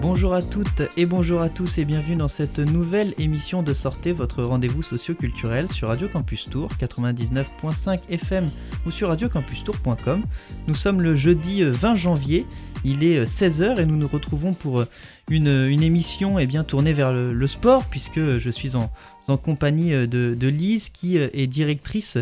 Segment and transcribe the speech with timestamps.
[0.00, 4.12] Bonjour à toutes et bonjour à tous et bienvenue dans cette nouvelle émission de Sortez,
[4.12, 8.46] votre rendez-vous socio-culturel sur Radio Campus Tour 99.5 FM
[8.86, 10.24] ou sur radiocampustour.com.
[10.66, 12.44] Nous sommes le jeudi 20 janvier,
[12.84, 14.84] il est 16h et nous nous retrouvons pour
[15.30, 15.46] une,
[15.82, 21.16] émission eh bien, tournée vers le, sport puisque je suis en, compagnie de, Lise qui
[21.16, 22.18] est directrice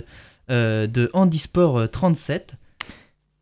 [0.50, 2.54] euh, de Handisport 37.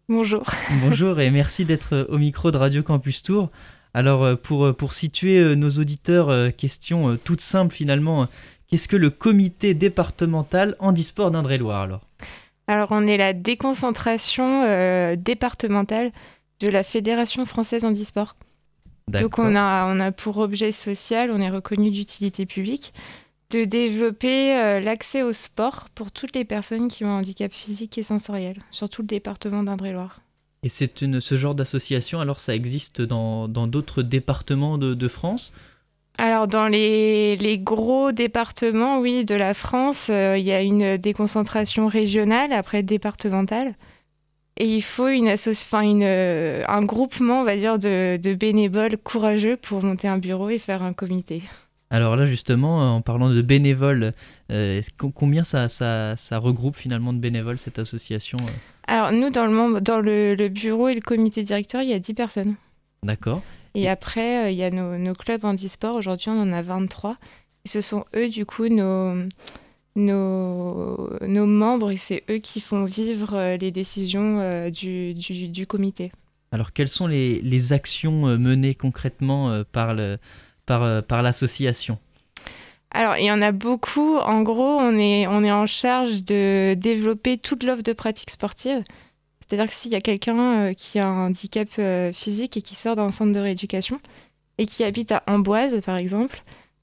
[0.09, 0.45] Bonjour.
[0.83, 3.51] Bonjour et merci d'être au micro de Radio Campus Tour.
[3.95, 8.27] Alors euh, pour, euh, pour situer euh, nos auditeurs, question toute simple finalement,
[8.69, 12.01] qu'est-ce que le comité départemental handisport d'Indre-et-Loire alors?
[12.69, 14.63] Alors on est la déconcentration
[15.17, 16.13] départementale
[16.63, 18.37] de la Fédération française handisport.
[19.09, 22.95] Donc on a, on a pour objet social, on est reconnu d'utilité publique,
[23.51, 28.05] de développer l'accès au sport pour toutes les personnes qui ont un handicap physique et
[28.05, 30.23] sensoriel, sur tout le département d'Indre-et-Loire.
[30.65, 35.53] Et c'est ce genre d'association, alors ça existe dans d'autres départements de, France?
[36.19, 41.89] Alors dans les, gros départements, oui, de la France, euh, il y a une déconcentration
[41.89, 43.75] régionale, après départementale.
[44.63, 49.83] Et il faut une une, euh, un groupement, on va dire, de, bénévoles courageux pour
[49.83, 51.43] monter un bureau et faire un comité.
[51.91, 54.13] Alors là, justement, en parlant de bénévoles,
[54.53, 54.81] euh,
[55.17, 58.39] combien ça, ça, ça, regroupe finalement de bénévoles, cette association
[58.87, 62.15] alors, nous, dans, le, dans le, bureau et le comité directeur, il y a 10
[62.15, 62.55] personnes.
[63.03, 63.43] D'accord.
[63.75, 65.97] Et après, euh, il y a nos, nos clubs handisport.
[65.97, 67.17] Aujourd'hui, on en a 23.
[67.65, 69.15] Et ce sont eux, du coup, nos,
[69.97, 71.91] nos, nos membres.
[71.91, 76.13] Et c'est eux qui font vivre euh, les décisions euh, du, du, du, comité.
[76.51, 82.03] Alors, quelles sont les, les actions menées concrètement par l'association par,
[82.95, 84.19] alors, il y en a beaucoup.
[84.19, 88.85] En gros, on est, on est en charge de développer toute l'offre de pratique sportive.
[89.41, 92.75] C'est-à-dire que s'il y a quelqu'un euh, qui a un handicap euh, physique et qui
[92.75, 94.01] sort d'un centre de rééducation
[94.59, 96.43] et qui habite à Amboise, par exemple,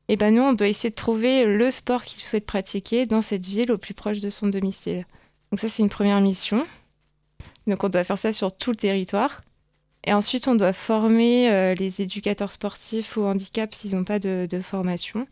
[0.10, 3.46] eh ben nous, on doit essayer de trouver le sport qu'il souhaite pratiquer dans cette
[3.46, 5.06] ville au plus proche de son domicile.
[5.52, 6.68] Donc ça, c'est une première mission.
[7.68, 9.42] Donc on doit faire ça sur tout le territoire.
[10.04, 14.62] Et ensuite, on doit former euh, les éducateurs sportifs au handicap s'ils n'ont pas de
[14.62, 15.28] formation.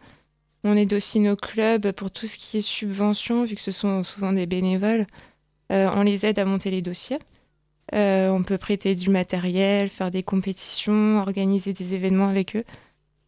[0.64, 4.04] On aide aussi nos clubs pour tout ce qui est subvention, vu que ce sont
[4.04, 5.06] souvent des bénévoles.
[5.72, 7.20] Euh, on les aide à monter les dossiers.
[7.94, 12.66] Euh, on peut prêter du matériel, faire des compétitions, organiser des événements avec eux.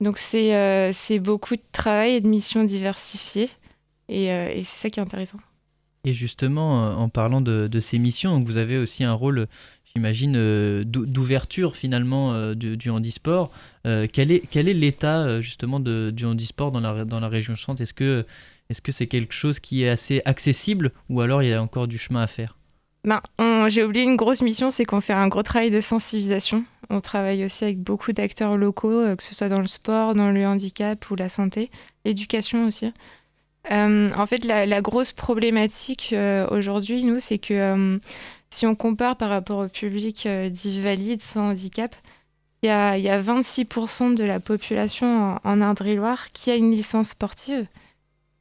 [0.02, 3.50] Donc c'est euh, beaucoup de travail et de missions diversifiées.
[4.08, 4.28] Et,
[4.64, 5.38] c'est ça qui est intéressant.
[6.06, 9.48] Et justement, en parlant de, de ces missions, vous avez aussi un rôle
[9.96, 13.52] j'imagine, euh, d'ouverture finalement euh, du, handisport.
[13.86, 17.56] Euh, quel est quel est l'état justement de, du handisport dans la, dans la région
[17.56, 18.26] centre Est-ce que
[18.70, 21.88] est-ce que c'est quelque chose qui est assez accessible ou alors il y a encore
[21.88, 22.56] du chemin à faire?
[23.04, 23.22] Ben,
[23.70, 26.64] J'ai oublié une grosse mission, c'est qu'on fait un gros travail de sensibilisation.
[26.90, 30.46] On travaille aussi avec beaucoup d'acteurs locaux, que ce soit dans le sport, dans le
[30.48, 31.70] handicap ou la santé,
[32.06, 32.92] l'éducation aussi.
[33.70, 36.16] en fait, la, grosse problématique
[36.50, 38.00] aujourd'hui, nous, c'est que
[38.50, 41.96] si on compare par rapport au public euh, dit valide, sans handicap,
[42.62, 47.68] il y a, 26% de la population en, Indre-et-Loire qui a une licence sportive.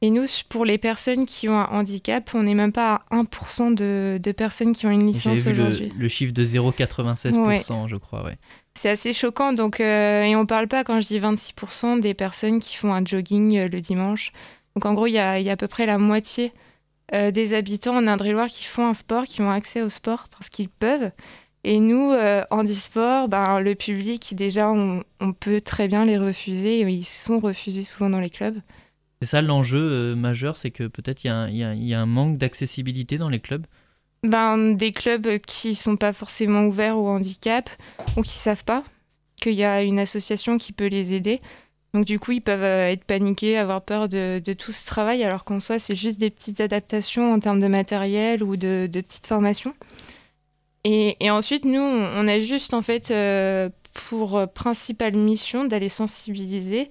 [0.01, 3.73] Et nous, pour les personnes qui ont un handicap, on n'est même pas à 1%
[3.75, 5.91] de, personnes qui ont une licence aujourd'hui.
[5.93, 8.37] Le, le, chiffre de 0,96%, je crois, ouais.
[8.75, 9.51] C'est assez choquant.
[9.51, 12.93] Donc, euh, et on ne parle pas, quand je dis 26%, des personnes qui font
[12.93, 14.31] un jogging euh, le dimanche.
[14.75, 16.53] Donc en gros, il y a, y a, à peu près la moitié
[17.13, 20.49] euh, des habitants en Indre-et-Loire qui font un sport, qui ont accès au sport parce
[20.49, 21.11] qu'ils peuvent.
[21.63, 26.81] Et nous, euh, en e-sport, ben, le public, déjà, on, peut très bien les refuser.
[26.81, 28.59] Ils sont refusés souvent dans les clubs.
[29.21, 33.27] C'est ça l'enjeu euh, majeur, c'est que peut-être il y, a un manque d'accessibilité dans
[33.27, 33.65] les clubs
[34.23, 37.69] ben, Des clubs qui sont pas forcément ouverts au handicap
[38.15, 38.83] ou qui savent pas
[39.41, 41.41] qu'il y a une association qui peut les aider.
[41.93, 45.43] Donc du coup, ils peuvent euh, être paniqués, avoir peur de, tout ce travail, alors
[45.43, 49.73] qu'en soi, c'est juste des petites adaptations en termes de matériel ou de, petites formations.
[50.85, 56.89] Et, ensuite, nous, on a juste en fait euh, pour principale mission d'aller sensibiliser,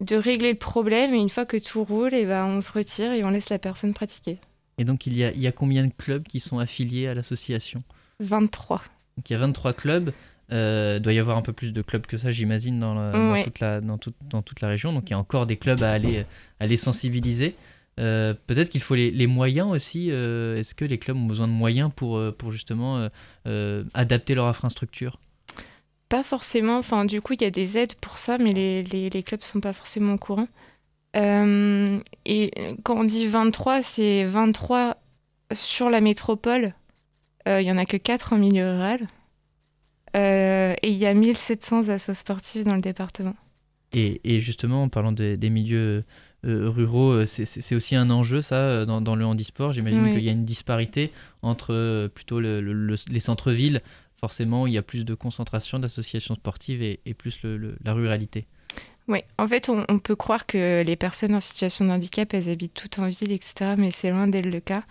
[0.00, 2.72] de régler le problème, et une fois que tout roule, et eh ben, on se
[2.72, 4.38] retire et on laisse la personne pratiquer.
[4.78, 7.14] Et donc, il y a, il y a combien de clubs qui sont affiliés à
[7.14, 7.82] l'association?
[8.20, 8.82] 23.
[9.16, 10.12] Donc il y a 23 clubs.
[10.52, 13.80] Euh, doit y avoir un peu plus de clubs que ça, j'imagine, dans, toute la,
[13.80, 13.98] dans,
[14.28, 14.92] dans, toute la région.
[14.92, 16.24] Donc il y a encore des clubs à aller,
[16.58, 17.54] à les sensibiliser.
[18.00, 20.10] Euh, peut-être qu'il faut les, les, moyens aussi.
[20.10, 23.08] Euh, est-ce que les clubs ont besoin de moyens pour, pour justement
[23.94, 25.18] adapter leur infrastructure?
[26.10, 26.76] Pas forcément.
[26.76, 29.42] Enfin, du coup, il y a des aides pour ça, mais les, les, les clubs
[29.42, 30.48] sont pas forcément au courant.
[31.16, 32.50] Euh, et
[32.82, 34.98] quand on dit 23, c'est 23
[35.52, 36.74] sur la métropole.
[37.46, 39.08] Il y en a que 4 en milieu rural.
[40.14, 43.34] et il y a 1700 assos sportifs dans le département.
[43.92, 46.04] Et, et justement, en parlant des, des milieux
[46.46, 49.72] euh, ruraux, euh, c'est aussi un enjeu, ça, euh, dans, dans le handisport.
[49.72, 51.12] J'imagine qu'il y a une disparité
[51.42, 53.82] entre plutôt les centres-villes.
[54.20, 57.40] Forcément, il y a plus de concentration d'associations sportives et, plus
[57.84, 58.46] la ruralité.
[59.08, 62.74] Oui, en fait, on, peut croire que les personnes en situation de handicap, elles habitent
[62.74, 64.82] toutes en ville, etc., mais c'est loin d'être le cas.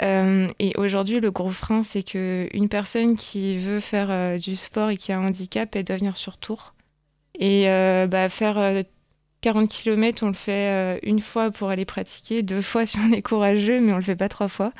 [0.00, 5.12] et aujourd'hui, le gros frein, c'est qu'une personne qui veut faire du sport et qui
[5.12, 6.74] a un handicap, elle doit venir sur Tours.
[7.38, 7.66] Et
[8.10, 8.84] bah, faire
[9.46, 13.12] 40 km, on le fait euh, une fois pour aller pratiquer, deux fois si on
[13.12, 14.72] est courageux, mais on le fait pas trois fois.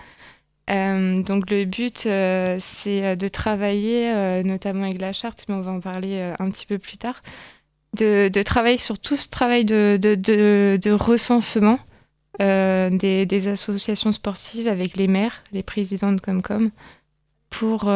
[0.69, 5.73] Euh, donc le but, euh, c'est de travailler, notamment avec la charte, mais on va
[5.73, 7.23] en parler un petit peu plus tard,
[7.97, 11.79] de, travailler sur tout ce travail de, recensement
[12.39, 16.71] des, associations sportives avec les maires, les présidents de Comcom,
[17.49, 17.91] pour,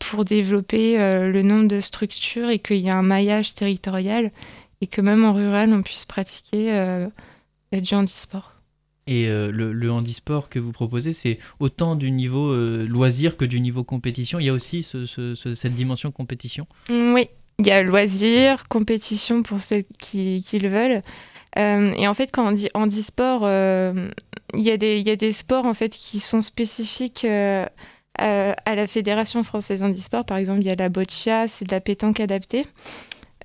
[0.00, 4.32] pour développer le nombre de structures et qu'il y ait un maillage territorial
[4.82, 7.08] et que même en rural, on puisse pratiquer euh,
[7.72, 8.51] du handisport.
[9.06, 13.60] Et euh, le, handisport que vous proposez, c'est autant du niveau euh, loisir que du
[13.60, 14.38] niveau compétition.
[14.38, 17.28] Il y a aussi cette dimension compétition Oui,
[17.58, 21.02] il y a loisir, compétition pour ceux qui, le veulent.
[21.56, 25.90] et en fait, quand on dit handisport, il y, y a des sports en fait,
[25.90, 27.26] qui sont spécifiques
[28.18, 30.24] à la Fédération française handisport.
[30.24, 32.66] Par exemple, il y a la boccia, c'est de la pétanque adaptée.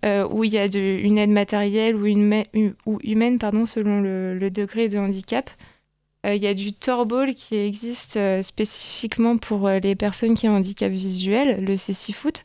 [0.06, 4.98] Euh, où il y a une aide matérielle ou, humaine pardon, selon le, degré de
[4.98, 5.50] handicap.
[6.26, 10.54] Euh, il y a du torball qui existe euh, spécifiquement pour les personnes qui ont
[10.54, 12.44] un handicap visuel, le cécifoot.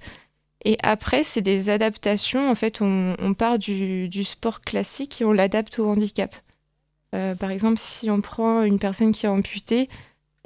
[0.64, 2.50] Et après, c'est des adaptations.
[2.50, 6.36] En fait, on, part du, sport classique et on l'adapte au handicap.
[7.10, 9.88] par exemple, si on prend une personne qui est amputée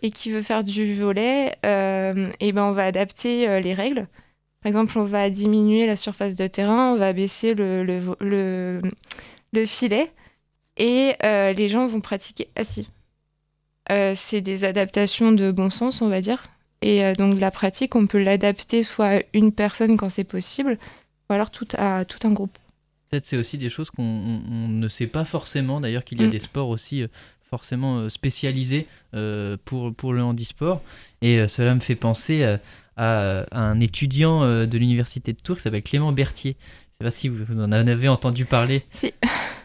[0.03, 4.09] et qui veut faire du volet, et ben on va adapter les règles.
[4.67, 8.83] Par exemple, on va diminuer la surface de terrain, on va baisser le, le,
[9.53, 10.11] le, filet
[10.77, 12.89] et euh, les gens vont pratiquer assis.
[13.93, 16.43] Euh, c'est des adaptations de bon sens, on va dire.
[16.83, 20.79] Et euh, donc la pratique, on peut l'adapter soit à une personne quand c'est possible,
[21.31, 22.59] ou alors tout à tout un groupe.
[23.09, 26.31] Peut-être c'est aussi des choses qu'on ne sait pas forcément, d'ailleurs qu'il y a mm.
[26.31, 27.05] des sports aussi
[27.41, 28.89] forcément spécialisés
[29.65, 30.83] pour, pour le handisport.
[31.23, 32.59] Et cela me fait penser à
[32.97, 36.57] à, un étudiant euh, de l'université de Tours qui s'appelle Clément Berthier.
[36.99, 38.85] Je ne sais pas si vous en avez entendu parler.
[38.93, 39.13] Si.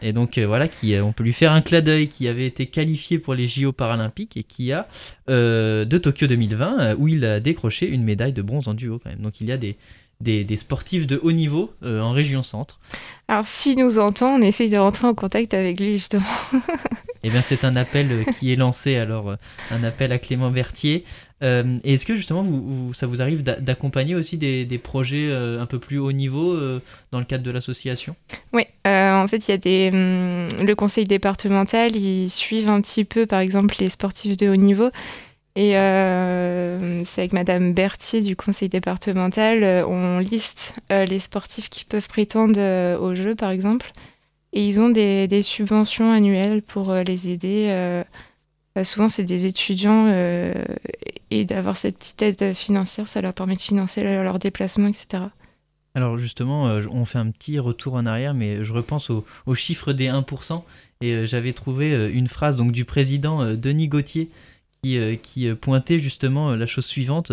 [0.02, 2.46] Et donc euh, voilà, qui, euh, on peut lui faire un clin d'œil, qui avait
[2.46, 4.86] été qualifié pour les JO paralympiques et qui a
[5.28, 9.20] de Tokyo 2020 où il a décroché une médaille de bronze en duo quand même.
[9.20, 9.76] Donc il y a des,
[10.20, 12.80] des, sportifs de haut niveau en région centre.
[13.28, 16.22] Alors s'il nous entend, on essaye de rentrer en contact avec lui justement.
[17.24, 19.36] Eh bien c'est un appel qui est lancé alors,
[19.70, 21.04] un appel à Clément Berthier.
[21.42, 22.44] Euh, est-ce que justement
[22.92, 26.80] ça vous arrive d'accompagner aussi des, projets euh, un peu plus haut niveau euh,
[27.10, 28.14] dans le cadre de l'association?
[28.52, 33.04] Oui, en fait il y a des, hum, le conseil départemental, ils suivent un petit
[33.04, 34.90] peu par exemple les sportifs de haut niveau.
[35.54, 42.58] Et c'est avec Madame Berthier du conseil départemental, on liste les sportifs qui peuvent prétendre
[42.98, 43.92] aux Jeux par exemple.
[44.54, 48.02] Et ils ont des, des subventions annuelles pour les aider
[48.84, 50.54] souvent, c'est des étudiants euh,
[51.30, 55.24] et d'avoir cette petite aide financière, ça leur permet de financer leur déplacement, etc.
[55.94, 59.92] Alors justement, euh, on fait un petit retour en arrière, mais je repense au, chiffre
[59.92, 60.62] des 1%,
[61.02, 64.30] et euh, j'avais trouvé une phrase donc, du président Denis Gauthier
[64.84, 67.30] qui pointait justement la chose suivante.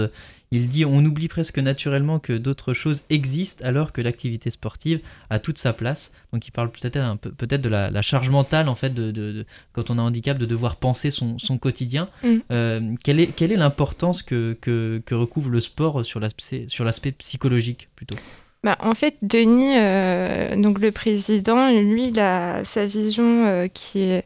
[0.52, 5.38] Il dit on oublie presque naturellement que d'autres choses existent alors que l'activité sportive a
[5.38, 6.12] toute sa place.
[6.34, 10.02] Donc il parle peut-être peu de la, charge mentale en fait de, quand on a
[10.02, 12.10] un handicap de devoir penser son, quotidien.
[12.24, 12.38] Mm.
[12.52, 17.12] Euh, quelle est quelle est l'importance que, que, recouvre le sport sur l'aspect sur l'aspect
[17.12, 18.16] psychologique plutôt?
[18.64, 24.02] Bah, en fait, Denis, euh, donc le président, lui, il a sa vision euh, qui
[24.02, 24.26] est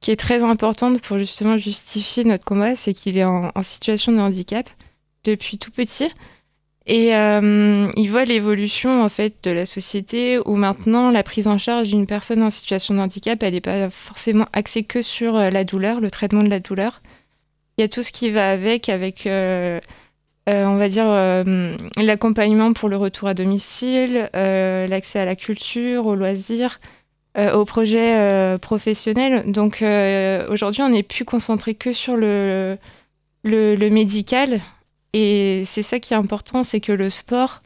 [0.00, 4.10] qui est très importante pour justement justifier notre combat, c'est qu'il est en, en, situation
[4.10, 4.68] de handicap
[5.24, 6.10] depuis tout petit.
[6.86, 11.56] Et euh, il voit l'évolution en fait de la société où maintenant la prise en
[11.56, 15.50] charge d'une personne en situation de handicap, elle n'est pas forcément axée que sur euh,
[15.50, 17.00] la douleur, le traitement de la douleur.
[17.78, 19.80] Il y a tout ce qui va avec, avec euh,
[20.48, 21.06] on va dire
[22.02, 26.80] l'accompagnement pour le retour à domicile, l'accès à la culture, aux loisirs,
[27.38, 29.50] aux projets professionnels.
[29.50, 29.82] Donc
[30.50, 32.76] aujourd'hui, on n'est plus concentré que sur le,
[33.44, 34.60] le médical
[35.12, 37.62] et c'est ça qui est important, c'est que le sport,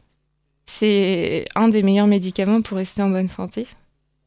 [0.65, 3.67] c'est un des meilleurs médicaments pour rester en bonne santé.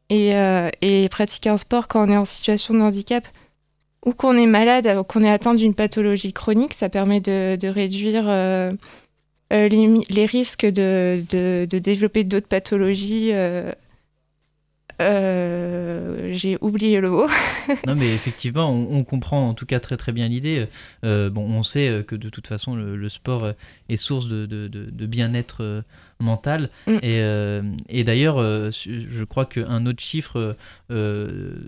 [0.08, 0.32] Et,
[0.80, 3.28] et, pratiquer un sport quand on est en situation de handicap
[4.04, 8.24] ou qu'on est malade, qu'on est atteint d'une pathologie chronique, ça permet de, réduire
[9.50, 13.72] les, les, risques de, développer d'autres pathologies euh,
[15.00, 17.26] j'ai oublié le mot.
[17.86, 20.66] non, mais effectivement, on, comprend en tout cas très très bien l'idée.
[21.04, 23.52] Euh, bon, on sait que de toute façon, le, sport
[23.88, 25.82] est source de, de, de bien-être
[26.20, 26.70] mental.
[26.86, 26.98] Mm.
[27.02, 30.56] Et, et d'ailleurs, je crois qu'un autre chiffre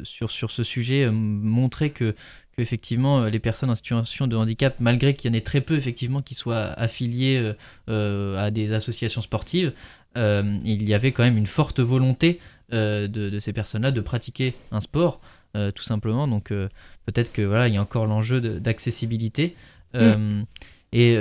[0.05, 2.15] sur, sur ce sujet montrait que
[2.59, 6.21] effectivement les personnes en situation de handicap, malgré qu'il y en ait très peu effectivement
[6.21, 7.53] qui soient affiliées
[7.89, 9.73] à des associations sportives,
[10.17, 12.41] il y avait quand même une forte volonté
[12.73, 15.21] euh, de, ces personnes-là de pratiquer un sport,
[15.57, 16.27] euh, tout simplement.
[16.27, 16.71] Donc euh,
[17.05, 19.55] peut-être que voilà, il y a encore l'enjeu d'accessibilité.
[19.93, 20.45] Mm.
[20.95, 21.19] Et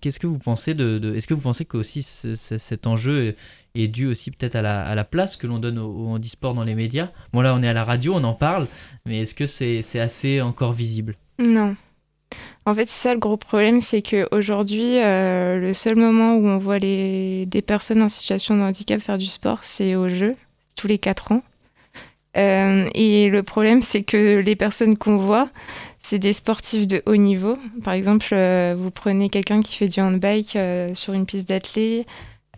[0.00, 3.34] qu'est-ce que vous pensez de, Est-ce que vous pensez que aussi cet enjeu
[3.74, 4.62] est, dû aussi peut-être à
[4.94, 7.10] la, place que l'on donne au, handisport dans les médias?
[7.34, 8.66] Bon là, on est à la radio, on en parle,
[9.04, 11.14] mais est-ce que c'est assez encore visible?
[11.38, 11.76] Non.
[12.64, 16.78] En fait, c'est ça le gros problème, c'est qu'aujourd'hui, le seul moment où on voit
[16.78, 20.36] les, des personnes en situation de handicap faire du sport, c'est au jeu
[20.76, 21.42] tous les quatre ans.
[22.36, 25.48] Euh, et le problème, c'est que les personnes qu'on voit,
[26.02, 27.58] c'est des sportifs de haut niveau.
[27.82, 32.06] Par exemple, euh, vous prenez quelqu'un qui fait du handbike euh, sur une piste d'athlée,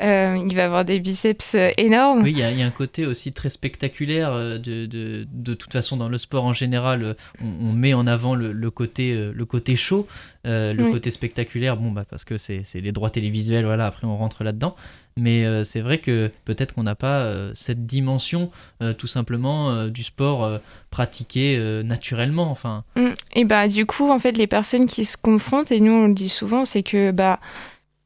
[0.00, 2.22] il va avoir des biceps énormes.
[2.22, 4.32] Oui, il y, a un côté aussi très spectaculaire.
[4.32, 8.70] De, de, de, toute façon, dans le sport en général, on, met en avant le,
[8.70, 10.06] côté, le côté chaud,
[10.44, 14.44] le côté spectaculaire, bon, bah, parce que c'est les droits télévisuels, voilà, après on rentre
[14.44, 14.76] là-dedans.
[15.18, 18.50] Mais euh, c'est vrai que peut-être qu'on n'a pas euh, cette dimension
[18.82, 20.60] euh, tout simplement du sport
[20.90, 22.50] pratiqué naturellement.
[22.50, 22.84] Enfin.
[22.96, 23.08] Mm.
[23.34, 26.14] Et bah du coup, en fait, les personnes qui se confrontent, et nous on le
[26.14, 27.40] dit souvent, c'est que bah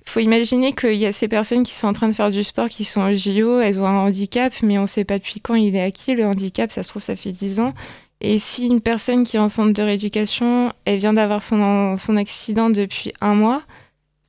[0.04, 2.68] faut imaginer qu'il y a ces personnes qui sont en train de faire du sport,
[2.68, 5.54] qui sont au JO, elles ont un handicap, mais on ne sait pas depuis quand
[5.54, 6.14] il est acquis.
[6.14, 7.72] Le handicap, ça se trouve, ça fait 10 ans.
[8.20, 12.16] Et si une personne qui est en centre de rééducation, elle vient d'avoir son, son
[12.16, 13.62] accident depuis un mois,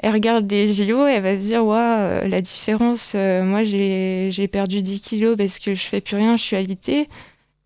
[0.03, 4.47] elle regarde les JO et elle va se dire euh, la différence, euh, moi j'ai
[4.51, 7.07] perdu 10 kilos parce que je fais plus rien, je suis alitée.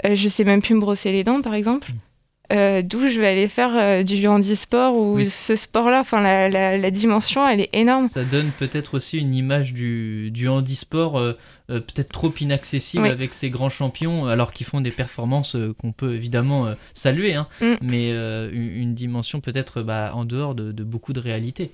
[0.05, 1.91] Euh, je sais même plus me brosser les dents, par exemple.
[1.91, 2.81] Mm.
[2.83, 5.99] D'où je vais aller faire du handisport ou ce sport-là.
[5.99, 8.07] Enfin, la, la, dimension, elle est énorme.
[8.07, 11.21] Ça donne peut-être aussi une image du, du handisport
[11.67, 16.73] peut-être trop inaccessible avec ces grands champions, alors qu'ils font des performances qu'on peut évidemment
[16.93, 17.75] saluer, hein, mm.
[17.81, 21.71] mais une, dimension peut-être bah, en dehors de, de beaucoup de réalités.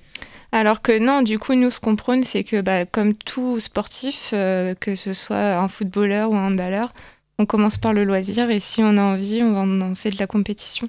[0.54, 4.30] Alors que non, du coup, nous, ce qu'on prône, c'est que bah, comme tout sportif,
[4.32, 6.94] euh, que ce soit un footballeur ou un handballeur,
[7.40, 10.28] on commence par le loisir et si on a envie, on en fait de la
[10.28, 10.88] compétition.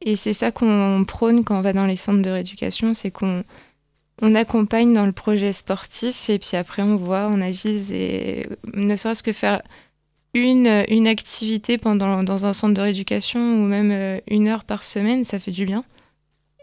[0.00, 3.44] Et c'est ça qu'on prône quand on va dans les centres de rééducation, c'est qu'on
[4.20, 8.96] on accompagne dans le projet sportif et puis après on voit, on avise et ne
[8.96, 9.62] serait-ce que faire
[10.34, 14.84] une, une activité pendant, dans un centre de rééducation ou même euh, une heure par
[14.84, 15.84] semaine, ça fait du bien.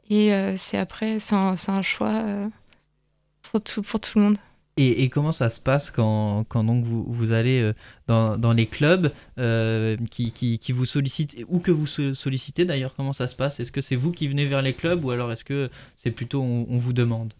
[0.09, 2.47] Et euh, c'est après, c'est un, un, choix euh,
[3.41, 4.37] pour, tout, pour tout le monde.
[4.77, 7.73] Et, comment ça se passe quand, donc vous, allez euh,
[8.37, 9.09] dans, les clubs
[10.11, 13.61] qui, qui, vous sollicitent, ou que vous sollicitez d'ailleurs, comment ça se passe?
[13.61, 16.41] Est-ce que c'est vous qui venez vers les clubs ou alors est-ce que c'est plutôt
[16.41, 17.33] on, vous demande?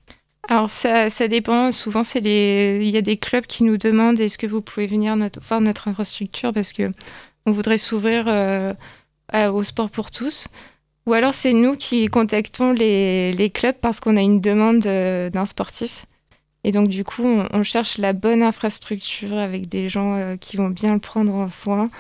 [0.48, 1.74] Alors ça, ça, dépend.
[1.74, 2.80] Souvent, c'est les...
[2.82, 5.90] il y a des clubs qui nous demandent est-ce que vous pouvez venir voir notre
[5.90, 6.54] infrastructure?
[6.54, 6.94] Parce que
[7.46, 8.28] on voudrait s'ouvrir
[9.34, 10.48] au sport pour tous.
[11.06, 16.06] Ou alors c'est nous qui contactons les clubs parce qu'on a une demande d'un sportif.
[16.66, 20.70] Et donc du coup, on, cherche la bonne infrastructure avec des gens euh, qui vont
[20.70, 21.92] bien le prendre en soin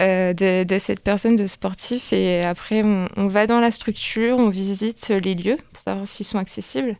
[0.00, 2.10] euh, de, cette personne, de sportif.
[2.14, 6.38] Et après, on, va dans la structure, on visite les lieux pour savoir s'ils sont
[6.38, 6.96] accessibles.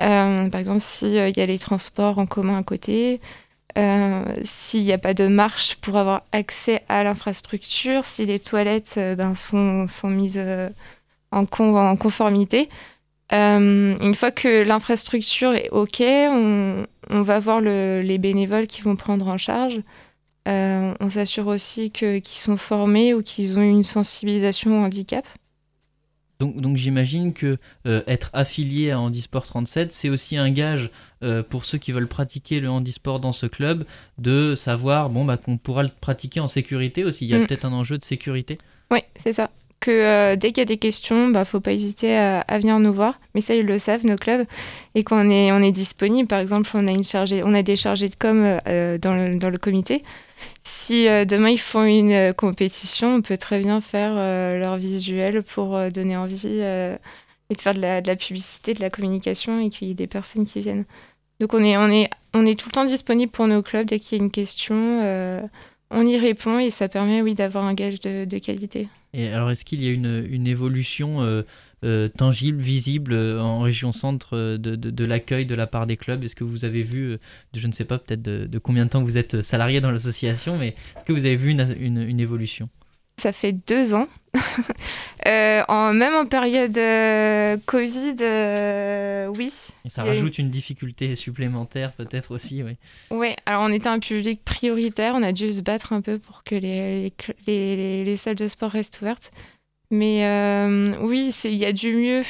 [0.00, 3.20] Euh, par exemple, s'il y a les transports en commun à côté,
[4.44, 9.34] s'il n'y a pas de marche pour avoir accès à l'infrastructure, si les toilettes ben,
[9.34, 10.40] sont, mises
[11.32, 12.68] en, conformité.
[13.30, 18.96] Une fois que l'infrastructure est OK, on, on va voir le, les bénévoles qui vont
[18.96, 19.80] prendre en charge.
[20.46, 25.26] on s'assure aussi qu'ils sont formés ou qu'ils ont une sensibilisation au handicap.
[26.38, 30.90] Donc, donc j'imagine que être affilié à Handisport 37, c'est aussi un gage
[31.22, 33.86] euh, pour ceux qui veulent pratiquer le handisport dans ce club,
[34.18, 37.24] de savoir bon, bah, qu'on pourra le pratiquer en sécurité aussi.
[37.24, 37.46] Il y a mm.
[37.46, 38.58] peut-être un enjeu de sécurité?
[38.90, 39.50] Oui, c'est ça.
[39.88, 43.20] Euh, dès qu'il y a des questions, bah, faut pas hésiter à, venir nous voir.
[43.34, 44.46] Mais ça, ils le savent, nos clubs.
[44.94, 46.28] Et qu'on est, on est disponible.
[46.28, 50.02] Par exemple, on a, des chargés de com euh, dans, le, comité.
[50.62, 56.16] Si demain ils font une compétition, on peut très bien faire leur visuel pour donner
[56.16, 60.06] envie et de faire de la, publicité, de la communication et qu'il y ait des
[60.06, 60.84] personnes qui viennent.
[61.40, 64.30] Donc on est tout le temps disponible pour nos clubs dès qu'il y a une
[64.30, 65.00] question.
[65.90, 68.88] on y répond et ça permet oui, d'avoir un gage de, qualité.
[69.18, 71.42] Et alors est-ce qu'il y a une, une évolution
[71.84, 76.24] euh, tangible, visible euh, en région centre euh, de, l'accueil de la part des clubs?
[76.24, 77.18] Est-ce que vous avez vu,
[77.54, 80.74] je ne sais pas peut-être de, combien de temps vous êtes salarié dans l'association, mais
[80.96, 82.70] est-ce que vous avez vu une, évolution?
[83.18, 84.06] Ça fait deux ans.
[85.26, 86.78] en, même en période
[87.64, 88.16] Covid,
[89.36, 89.52] oui.
[89.84, 90.50] Et ça rajoute une...
[90.50, 92.76] difficulté supplémentaire peut-être aussi, oui.
[93.10, 96.44] Oui, alors on était un public prioritaire, on a dû se battre un peu pour
[96.44, 97.12] que les,
[97.46, 99.32] les, les salles de sport restent ouvertes.
[99.90, 102.22] Mais euh, oui, il y a du mieux.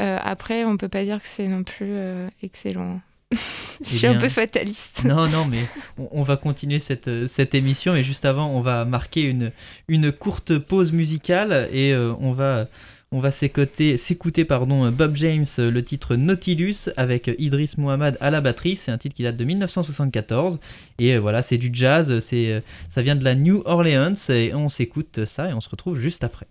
[0.00, 3.00] Euh, après, on peut pas dire que c'est non plus euh, excellent.
[3.82, 5.04] Je eh suis un peu fataliste.
[5.04, 5.64] Non, non, mais
[5.96, 7.94] on, va continuer cette, cette émission.
[7.94, 9.52] Et juste avant, on va marquer une,
[9.88, 12.66] une courte pause musicale et on va,
[13.10, 18.76] on va s'écouter pardon, Bob James, le titre Nautilus, avec Idris Muhammad à la batterie.
[18.76, 20.58] C'est un titre qui date de 1974.
[20.98, 24.14] Et voilà, c'est du jazz, c'est, ça vient de la New Orleans.
[24.28, 26.46] Et on s'écoute ça et on se retrouve juste après.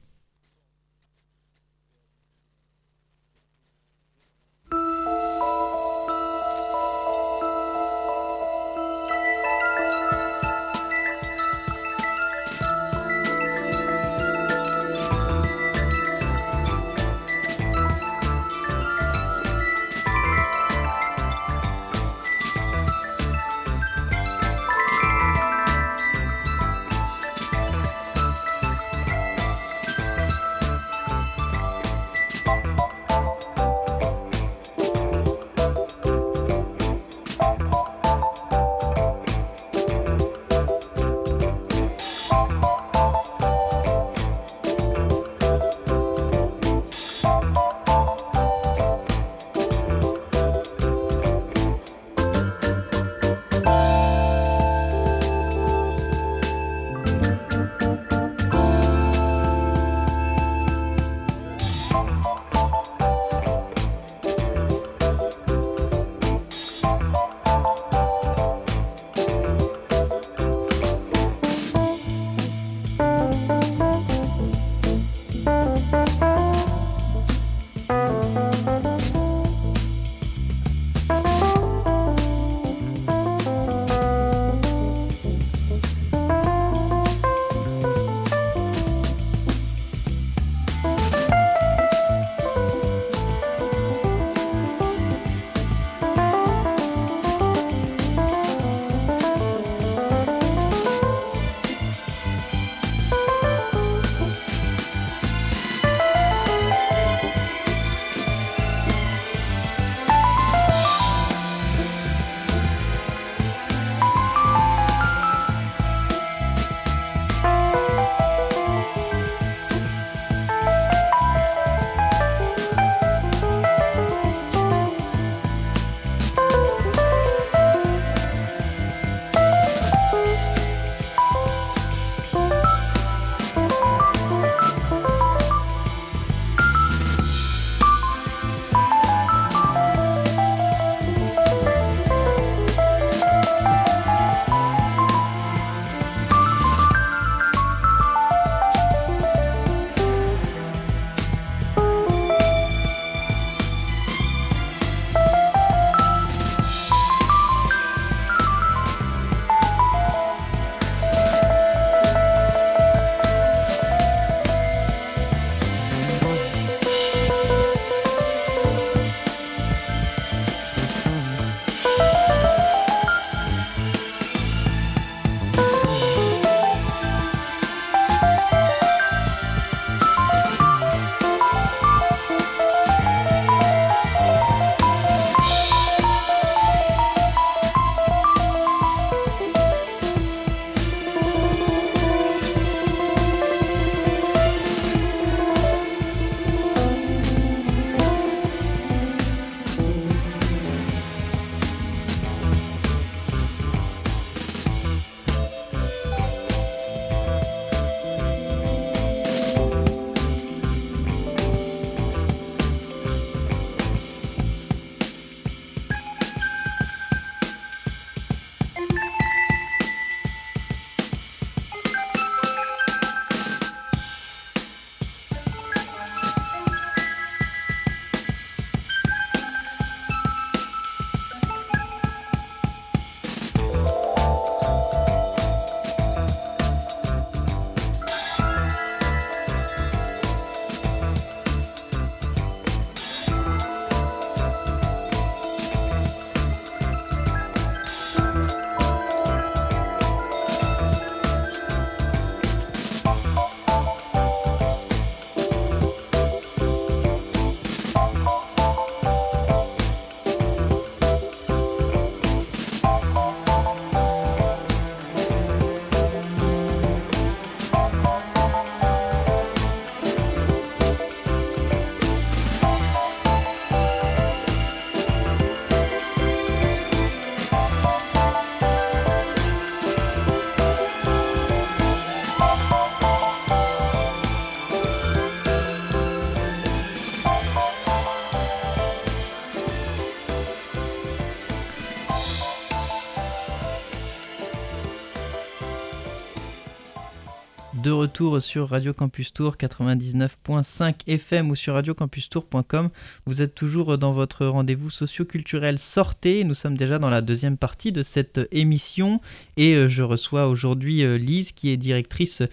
[298.41, 302.89] Sur Radio Campus Tour 99.5 FM ou sur radiocampustour.com.
[303.25, 306.43] Vous êtes toujours dans votre rendez-vous socio-culturel Sortez.
[306.43, 309.21] Nous sommes déjà dans la deuxième partie de cette émission
[309.55, 312.43] et euh, je reçois aujourd'hui euh, Lise qui est directrice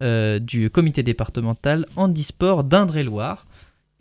[0.00, 3.46] euh, du comité départemental handisport d'Indre-et-Loire.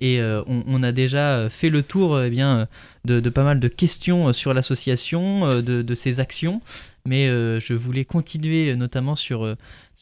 [0.02, 2.68] Et on, a déjà fait le tour eh bien,
[3.06, 6.62] de, pas mal de questions sur l'association, de, ses actions,
[7.06, 9.56] mais je voulais continuer notamment sur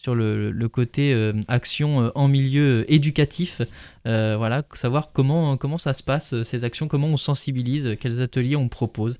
[0.03, 3.61] sur le, côté euh, action euh, en milieu euh, éducatif.
[4.03, 8.67] voilà, savoir comment, comment ça se passe, ces actions, comment on sensibilise, quels ateliers on
[8.67, 9.17] propose.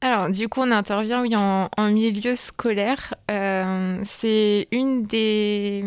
[0.00, 3.14] Alors, du coup, on intervient oui, en, milieu scolaire.
[4.04, 5.82] c'est une des,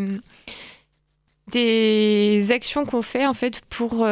[1.51, 4.07] des actions qu'on fait en fait pour,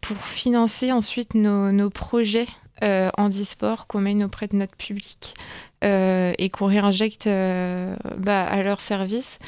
[0.00, 2.46] pour financer ensuite nos, nos projets
[2.82, 5.34] euh, handisport qu'on mène auprès de notre public
[5.84, 9.38] et qu'on réinjecte euh, bah, à leur service.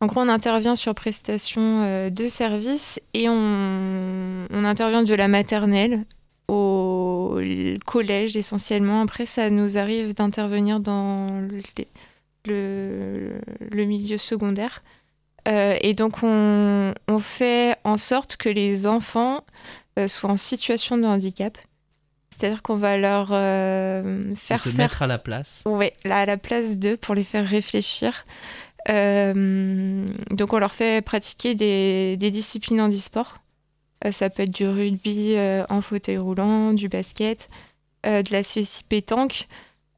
[0.00, 6.04] En gros, on intervient sur prestation euh, de services et on, intervient de la maternelle
[6.48, 7.38] au
[7.86, 9.02] collège essentiellement.
[9.02, 11.40] Après, ça nous arrive d'intervenir dans
[12.44, 13.40] le,
[13.72, 14.82] milieu secondaire.
[15.46, 19.44] et donc, on, fait en sorte que les enfants
[20.06, 21.56] soient en situation de handicap.
[22.36, 24.78] C'est-à-dire qu'on va leur euh, faire se faire...
[24.78, 25.62] mettre à la place.
[25.66, 28.26] Oui, à la place d'eux pour les faire réfléchir.
[28.88, 33.38] Euh, donc on leur fait pratiquer des, des disciplines en e-sport.
[34.04, 35.36] Euh, ça peut être du rugby
[35.68, 37.48] en fauteuil roulant, du basket,
[38.04, 39.46] de la CSI pétanque.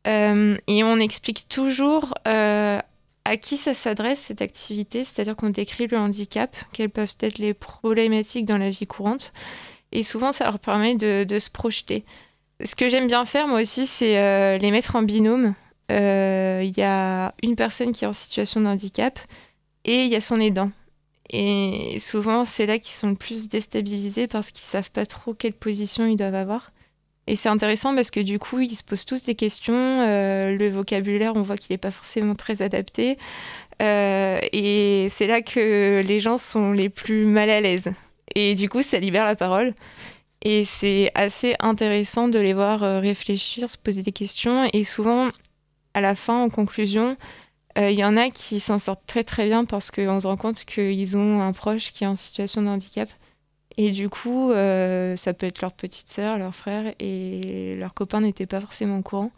[0.05, 6.55] et on explique toujours à qui ça s'adresse cette activité, c'est-à-dire qu'on décrit le handicap,
[6.73, 9.33] quelles peuvent être les problématiques dans la vie courante.
[9.91, 12.05] Et souvent, ça leur permet de, de se projeter.
[12.65, 15.55] Ce que j'aime bien faire, moi aussi, c'est euh, les mettre en binôme.
[15.93, 19.21] Euh, il y a une personne qui est en situation de handicap
[19.85, 20.71] et il y a son aidant.
[21.31, 25.53] Et souvent, c'est là qu'ils sont le plus déstabilisés parce qu'ils savent pas trop quelle
[25.53, 26.73] position ils doivent avoir.
[27.27, 29.75] Et c'est intéressant parce que du coup, ils se posent tous des questions.
[29.75, 33.19] Euh, le vocabulaire, on voit qu'il n'est pas forcément très adapté.
[33.81, 37.91] et c'est là que les gens sont les plus mal à l'aise.
[38.35, 39.75] Et du coup, ça libère la parole.
[40.43, 44.69] Et c'est assez intéressant de les voir euh, réfléchir, se poser des questions.
[44.73, 45.31] Et souvent,
[45.95, 47.17] à la fin, en conclusion,
[47.79, 50.37] euh, il y en a qui s'en sortent très très bien parce qu'on se rend
[50.37, 53.09] compte qu'ils ont un proche qui est en situation de handicap.
[53.77, 58.21] Et du coup, euh, ça peut être leur petite sœur, leur frère, et leur copain
[58.21, 59.31] n'était pas forcément au courant.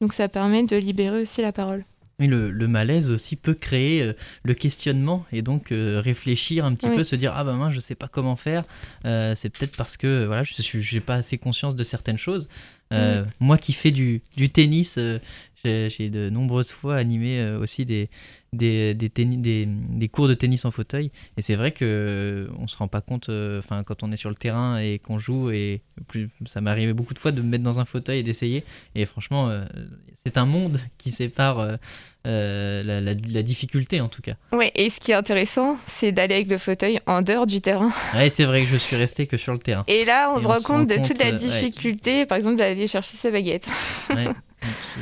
[0.00, 1.84] Donc ça permet de libérer aussi la parole.
[2.18, 7.04] Le, malaise aussi peut créer euh, le questionnement et donc euh, réfléchir un petit peu,
[7.04, 8.64] se dire ah ben moi je sais pas comment faire.
[9.04, 12.48] Euh, c'est peut-être parce que voilà je n'ai pas assez conscience de certaines choses.
[13.38, 14.98] Moi qui fais du, du tennis,
[15.66, 18.08] j'ai de nombreuses fois animé aussi des,
[18.52, 21.10] des, des, des, cours de tennis en fauteuil.
[21.36, 24.36] Et c'est vrai que on se rend pas compte, enfin quand on est sur le
[24.36, 27.64] terrain et qu'on joue, et plus, ça m'est arrivé beaucoup de fois de me mettre
[27.64, 28.64] dans un fauteuil et d'essayer.
[28.94, 29.50] Et franchement,
[30.24, 31.78] c'est un monde qui sépare
[32.26, 34.34] euh, la, difficulté en tout cas.
[34.50, 37.92] Oui, et ce qui est intéressant, c'est d'aller avec le fauteuil en dehors du terrain.
[38.16, 39.84] Oui, c'est vrai que je suis resté que sur le terrain.
[39.86, 43.16] Et là, on, se, rend compte de toute la euh, difficulté, par exemple, d'aller chercher
[43.16, 43.68] sa baguette.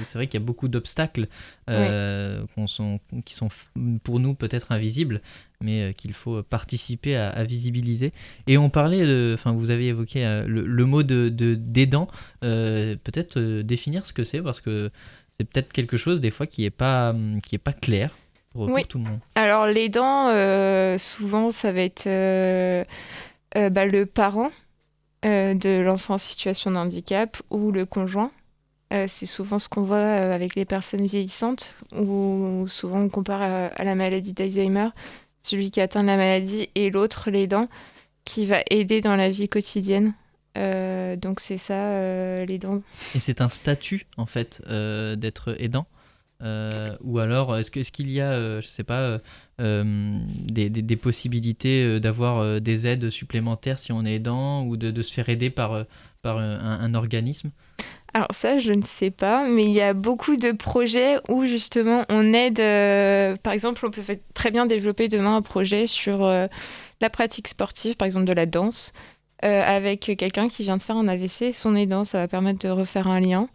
[0.04, 1.28] C'est vrai qu'il y a beaucoup d'obstacles
[1.70, 2.44] euh,
[3.24, 3.48] qui sont
[4.02, 5.20] pour nous peut-être invisibles,
[5.60, 8.12] mais qu'il faut participer à, visibiliser.
[8.46, 12.08] Et on parlait, de, enfin vous avez évoqué le, mot de d'aidant,
[12.40, 14.90] peut-être définir ce que c'est, parce que
[15.38, 18.14] c'est peut-être quelque chose des fois qui n'est pas, qui est pas clair
[18.54, 19.20] pour, tout le monde.
[19.34, 22.84] Alors les dents, euh, souvent ça va être euh,
[23.56, 24.50] euh, bah, le parent
[25.24, 28.30] de l'enfant en situation de handicap ou le conjoint.
[28.90, 33.42] C'est souvent ce qu'on voit avec les personnes vieillissantes, où souvent on compare
[33.74, 34.90] à, la maladie d'Alzheimer,
[35.42, 37.68] celui qui atteint la maladie et l'autre, les dents,
[38.24, 40.14] qui va aider dans la vie quotidienne.
[40.56, 42.82] Euh, donc c'est ça, euh, dents.
[43.14, 45.86] Et c'est un statut en fait euh, d'être aidant
[47.02, 49.18] ou alors est-ce qu'il y a, je sais pas,
[49.58, 55.10] des, des, possibilités d'avoir des aides supplémentaires si on est aidant ou de, de se
[55.10, 55.86] faire aider par,
[56.20, 57.50] par un, organisme?
[58.14, 62.04] Alors ça, je ne sais pas, mais il y a beaucoup de projets où justement
[62.08, 62.58] on aide,
[63.42, 64.02] par exemple, on peut
[64.34, 68.92] très bien développer demain un projet sur la pratique sportive, par exemple de la danse.
[69.44, 72.70] Euh, avec quelqu'un qui vient de faire un AVC, son aidant, ça va permettre de
[72.70, 73.48] refaire un lien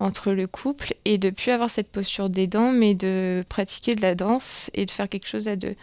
[0.00, 4.14] entre le couple et de plus avoir cette posture d'aidant, mais de pratiquer de la
[4.14, 5.76] danse et de faire quelque chose à deux.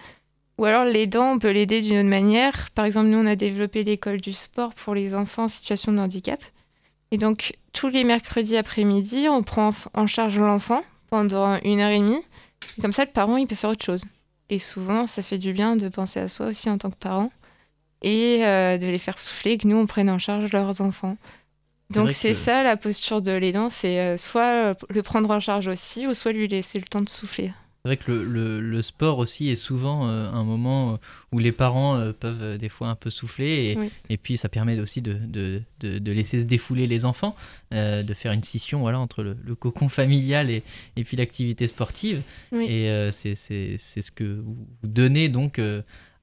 [0.57, 2.69] Ou alors l'aidant, on peut l'aider d'une autre manière.
[2.71, 5.99] Par exemple, nous, on a développé l'école du sport pour les enfants en situation de
[5.99, 6.43] handicap.
[7.13, 11.99] Et donc, tous les mercredis après-midi, on prend en charge l'enfant pendant une heure et
[11.99, 12.23] demie.
[12.81, 14.03] comme ça, le parent, il peut faire autre chose.
[14.49, 17.31] Et souvent, ça fait du bien de penser à soi aussi en tant que parent
[18.01, 21.17] et de les faire souffler, que nous, on prenne en charge leurs enfants.
[21.91, 26.15] Donc c'est ça la posture de l'aidant, c'est soit le prendre en charge aussi, ou
[26.15, 27.53] soit lui laisser le temps de souffler.
[27.85, 30.97] C'est vrai que le, le, sport aussi est souvent euh, un moment euh,
[31.33, 34.79] où les parents euh, peuvent des fois un peu souffler et, et puis ça permet
[34.79, 37.35] aussi de, de, de, laisser se défouler les enfants,
[37.71, 40.63] de faire une scission voilà, entre le, cocon familial et,
[40.95, 42.21] et puis l'activité sportive.
[42.53, 45.59] Et c'est ce que vous donnez donc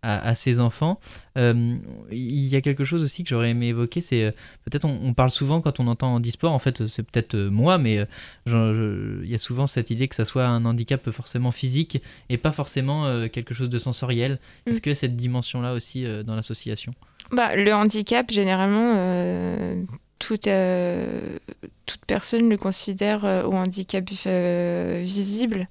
[0.02, 0.98] à, ses enfants.
[1.38, 1.76] Euh,
[2.10, 4.30] il y a quelque chose aussi que j'aurais aimé évoquer, c'est euh,
[4.64, 8.06] peut-être on, parle souvent quand on entend handisport, en fait c'est peut-être euh, moi, mais
[8.46, 12.52] il y a souvent cette idée que ça soit un handicap forcément physique et pas
[12.52, 14.38] forcément quelque chose de sensoriel.
[14.66, 14.82] Est-ce mm.
[14.82, 16.94] que cette dimension-là aussi dans l'association?
[17.30, 18.94] Bah, Le handicap, généralement,
[20.18, 20.48] toute,
[21.86, 25.68] toute personne le considère au handicap visible.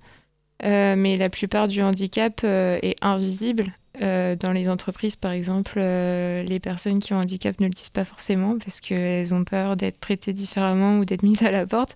[0.64, 6.60] mais la plupart du handicap est invisible euh, dans les entreprises, par exemple, euh, les
[6.60, 10.00] personnes qui ont un handicap ne le disent pas forcément parce qu'elles ont peur d'être
[10.00, 11.96] traitées différemment ou d'être mises à la porte.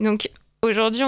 [0.00, 0.30] Donc
[0.62, 1.02] aujourd'hui,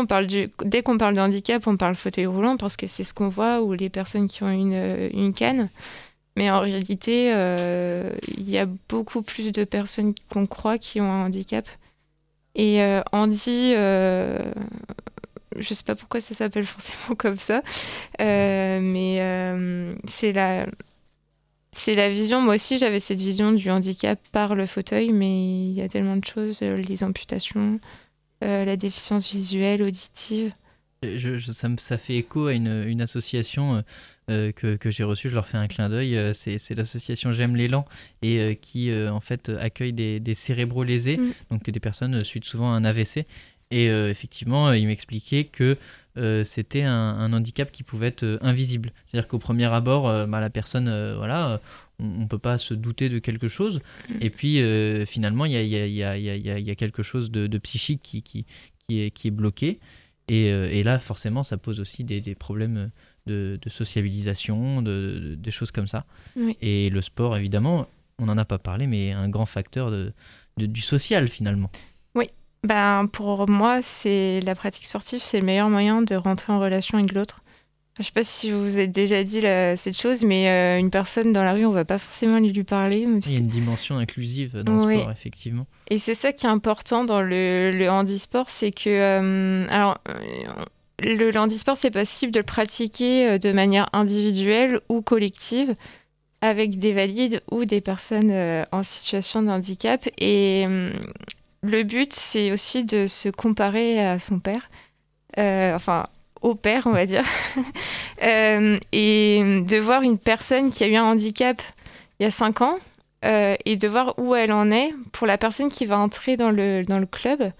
[0.64, 3.62] dès qu'on parle de handicap, on parle fauteuil roulant parce que c'est ce qu'on voit
[3.62, 5.68] ou les personnes qui ont une, euh, une canne.
[6.36, 7.32] Mais en réalité,
[8.28, 11.66] il y a beaucoup plus de personnes qu'on croit qui ont un handicap.
[12.54, 13.74] Et Andy,
[15.56, 17.62] je sais pas pourquoi ça s'appelle forcément comme ça,
[18.20, 20.66] euh, mais euh, c'est la
[21.72, 22.40] c'est la vision.
[22.40, 26.16] Moi aussi, j'avais cette vision du handicap par le fauteuil, mais il y a tellement
[26.16, 27.78] de choses, euh, les amputations,
[28.40, 30.52] la déficience visuelle, auditive.
[31.02, 33.84] Je, ça, ça, fait écho à une, une association
[34.28, 37.84] que, que j'ai reçue, je leur fais un clin d'œil, c'est l'association J'aime l'élan
[38.22, 41.32] et qui en fait accueille des, des cérébraux lésés, mm.
[41.50, 43.26] donc des personnes suite souvent à un AVC
[43.70, 45.76] et euh, effectivement, il m'expliquait que
[46.16, 48.92] euh, c'était un, handicap qui pouvait être euh, invisible.
[49.06, 51.60] C'est-à-dire qu'au premier abord, bah, la personne, voilà,
[51.98, 53.80] on ne peut pas se douter de quelque chose.
[54.08, 54.14] Mm.
[54.20, 57.58] Et puis finalement, il y a, y, a, y, a, y a, quelque chose de,
[57.58, 58.46] psychique qui, qui,
[58.88, 59.80] qui, est, qui est bloqué.
[60.28, 62.90] Et, et, là, forcément, ça pose aussi des, des problèmes
[63.26, 66.04] de, de sociabilisation, de, des choses comme ça.
[66.60, 67.86] Et le sport, évidemment,
[68.18, 70.12] on n'en a pas parlé, mais un grand facteur de,
[70.56, 71.70] du social finalement.
[72.64, 76.98] Ben, pour moi, c'est la pratique sportive, c'est le meilleur moyen de rentrer en relation
[76.98, 77.42] avec l'autre.
[77.98, 80.90] Je ne sais pas si vous vous êtes déjà dit cette chose, mais euh, une
[80.90, 82.98] personne dans la rue, on va pas forcément lui parler.
[82.98, 85.66] Il y a une dimension inclusive dans le sport, effectivement.
[85.90, 90.14] Et c'est ça qui est important dans le, le handisport, c'est que euh, alors euh,
[91.02, 95.74] le, le, handisport, c'est possible de le pratiquer de manière individuelle ou collective
[96.40, 98.32] avec des valides ou des personnes
[98.70, 100.08] en situation de handicap.
[100.18, 100.68] Et
[101.68, 104.70] le but, c'est aussi de se comparer à son père,
[105.38, 106.06] euh, enfin
[106.40, 107.24] au père, on va dire,
[108.22, 111.62] euh, et de voir une personne qui a eu un handicap
[112.18, 112.78] il y a 5 ans
[113.24, 116.50] euh, et de voir où elle en est pour la personne qui va entrer dans
[116.50, 117.52] le, dans le club.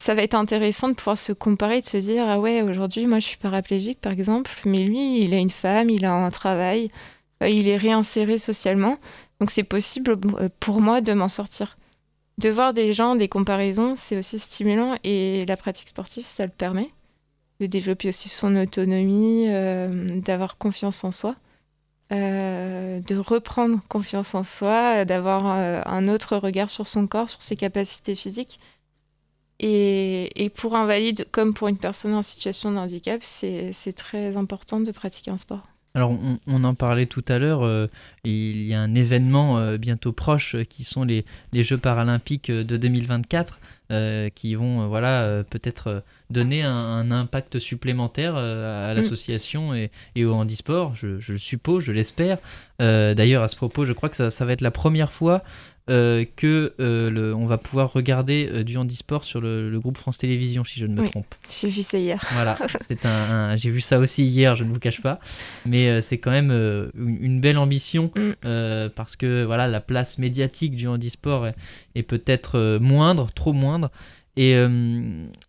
[0.00, 3.18] Ça va être intéressant de pouvoir se comparer, de se dire Ah ouais, aujourd'hui, moi
[3.18, 6.90] je suis paraplégique par exemple, mais lui, il a une femme, il a un travail,
[7.40, 8.98] il est réinséré socialement.
[9.40, 10.16] Donc c'est possible
[10.60, 11.76] pour moi de m'en sortir
[12.38, 16.52] de voir des gens, des comparaisons, c'est aussi stimulant et la pratique sportive, ça le
[16.52, 16.90] permet
[17.60, 21.34] de développer aussi son autonomie, euh, d'avoir confiance en soi,
[22.12, 27.42] euh, de reprendre confiance en soi, d'avoir euh, un autre regard sur son corps, sur
[27.42, 28.60] ses capacités physiques.
[29.58, 34.36] Et, et, pour un valide comme pour une personne en situation de handicap, c'est très
[34.36, 35.66] important de pratiquer un sport.
[35.98, 37.88] Alors on, en parlait tout à l'heure, euh,
[38.22, 42.76] il y a un événement euh, bientôt proche euh, qui sont les, Jeux paralympiques de
[42.76, 43.58] 2024
[44.34, 48.96] qui vont voilà peut-être donner un, impact supplémentaire à, mm.
[48.96, 49.90] l'association et,
[50.24, 52.38] au handisport, je, je le suppose, je l'espère.
[52.78, 55.42] D'ailleurs à ce propos, je crois que ça, ça va être la première fois
[55.90, 60.18] euh, que euh, le, on va pouvoir regarder euh, du handisport sur le, groupe France
[60.18, 61.34] Télévisions, si je ne me trompe.
[61.60, 62.22] J'ai vu ça hier.
[62.32, 65.18] Voilà, c'est un, j'ai vu ça aussi hier, je ne vous cache pas,
[65.64, 66.50] mais c'est quand même
[66.96, 68.88] une, belle ambition mm.
[68.94, 71.54] parce que voilà, la place médiatique du handisport est,
[71.94, 73.90] est peut-être moindre, trop moindre.
[74.38, 74.68] Et, euh,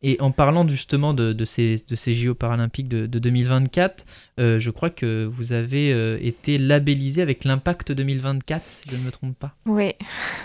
[0.01, 4.03] et, en parlant justement de, de, ces, de ces JO paralympiques de, 2024,
[4.39, 9.01] euh, je crois que vous avez euh, été labellisé avec l'Impact 2024, si je ne
[9.03, 9.53] me trompe pas.
[9.67, 9.91] Oui.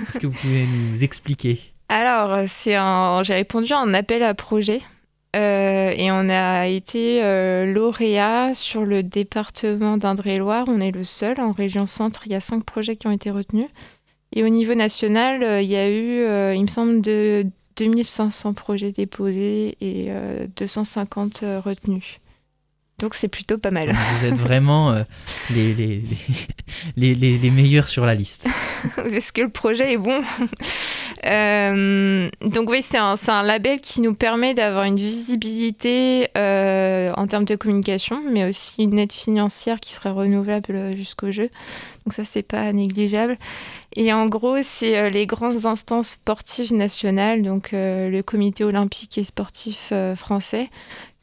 [0.02, 1.58] Est-ce que vous pouvez nous expliquer?
[1.88, 2.76] Alors, c'est
[3.22, 4.82] j'ai répondu à un appel à projet.
[5.32, 7.22] et on a été
[7.72, 10.66] lauréat sur le département d'Indre-et-Loire.
[10.68, 12.26] On est le seul en région centre.
[12.26, 13.68] Il y a cinq projets qui ont été retenus.
[14.36, 17.46] Et au niveau national, il y a eu, il me semble, de
[17.76, 20.10] 2500 projets déposés et
[20.56, 22.20] 250 euh, euh, retenus.
[23.00, 23.90] Donc c'est plutôt pas mal.
[23.92, 25.02] Vous êtes vraiment euh,
[25.50, 26.02] les, les,
[26.96, 28.46] les, les, meilleurs sur la liste.
[28.96, 30.20] Parce que le projet est bon.
[31.26, 37.26] Euh, donc oui, c'est un, un, label qui nous permet d'avoir une visibilité euh, en
[37.26, 41.48] termes de communication, mais aussi une aide financière qui serait renouvelable jusqu'au jeu.
[42.04, 43.38] Donc ça, c'est pas négligeable.
[43.96, 49.94] Et en gros, c'est les grandes instances sportives nationales, donc le comité olympique et sportif
[50.16, 50.68] français,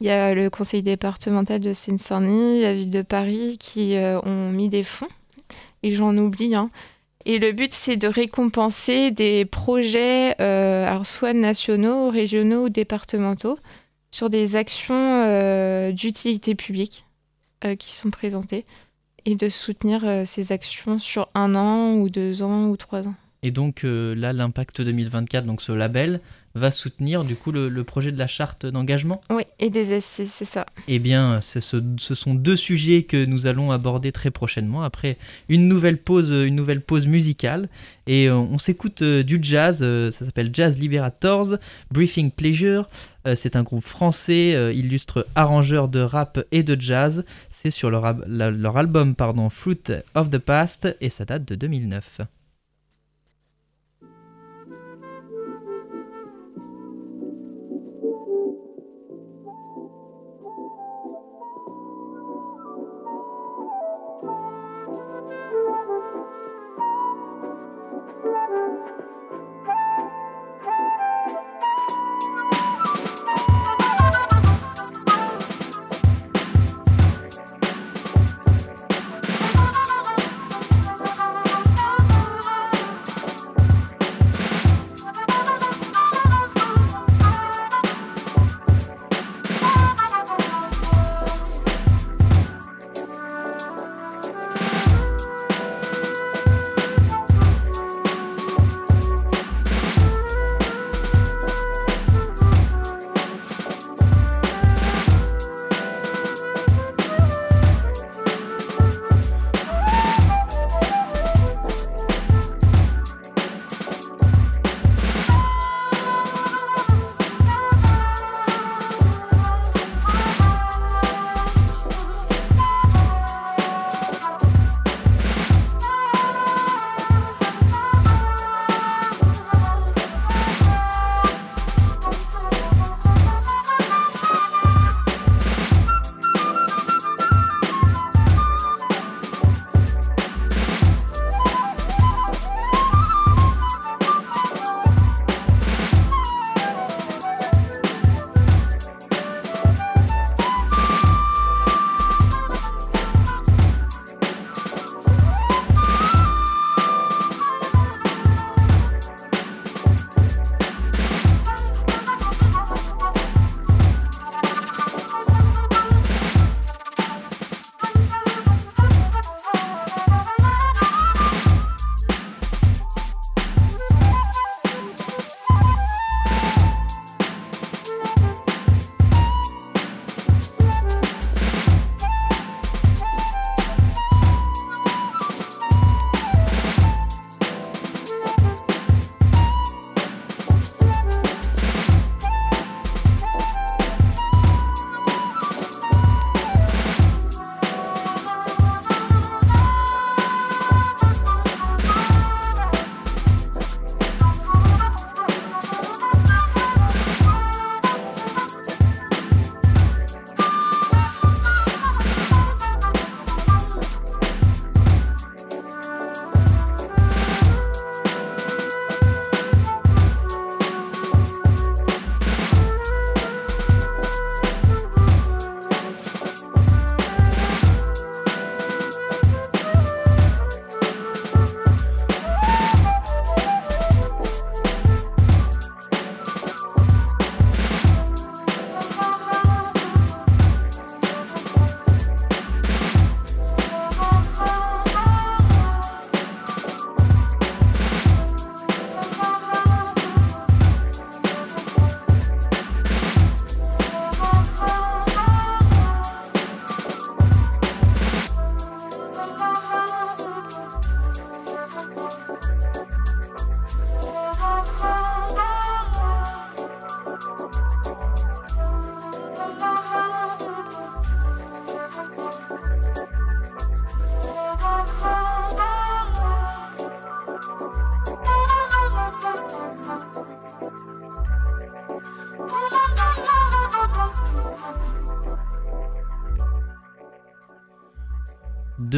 [0.02, 4.50] il y a le conseil départemental de Seine-Saint-Denis, la ville de Paris qui euh, ont
[4.50, 5.06] mis des fonds.
[5.84, 6.56] Et j'en oublie.
[6.56, 6.70] Hein.
[7.24, 13.60] Et le but, c'est de récompenser des projets, euh, alors soit nationaux, régionaux ou départementaux,
[14.10, 17.06] sur des actions euh, d'utilité publique
[17.78, 18.64] qui sont présentées
[19.24, 23.14] et de soutenir ces actions sur un an ou deux ans ou trois ans.
[23.44, 26.20] Et donc là, l'impact 2024, donc ce label,
[26.54, 30.44] va soutenir du coup le, projet de la charte d'engagement Oui, et des S6, c'est
[30.44, 30.66] ça.
[30.88, 35.68] Eh bien, ce, ce, sont deux sujets que nous allons aborder très prochainement après une
[35.68, 37.68] nouvelle pause, une nouvelle pause musicale.
[38.06, 41.54] Et euh, on, s'écoute euh, du jazz, euh, ça s'appelle Jazz Liberators,
[41.90, 42.88] Briefing Pleasure.
[43.36, 47.24] c'est un groupe français, illustre arrangeur de rap et de jazz.
[47.50, 52.22] C'est sur leur, leur album pardon, Fruit of the Past et ça date de 2009.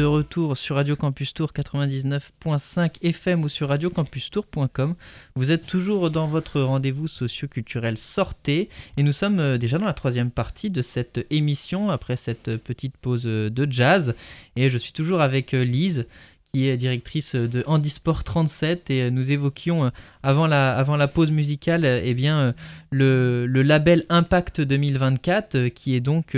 [0.05, 4.95] Retour sur Radio Campus Tour 99.5 FM ou sur radiocampustour.com.
[5.35, 8.69] Vous êtes toujours dans votre rendez-vous socio-culturel Sortez.
[8.97, 12.97] Et nous sommes euh, déjà dans la troisième partie de cette émission après cette petite
[12.97, 14.15] pause de jazz.
[14.55, 16.05] Et je suis toujours avec euh, Lise
[16.53, 19.91] qui est directrice de Handisport 37 et nous évoquions
[20.23, 22.55] avant la, avant la pause musicale eh bien,
[22.91, 26.37] le, le label Impact 2024 qui est donc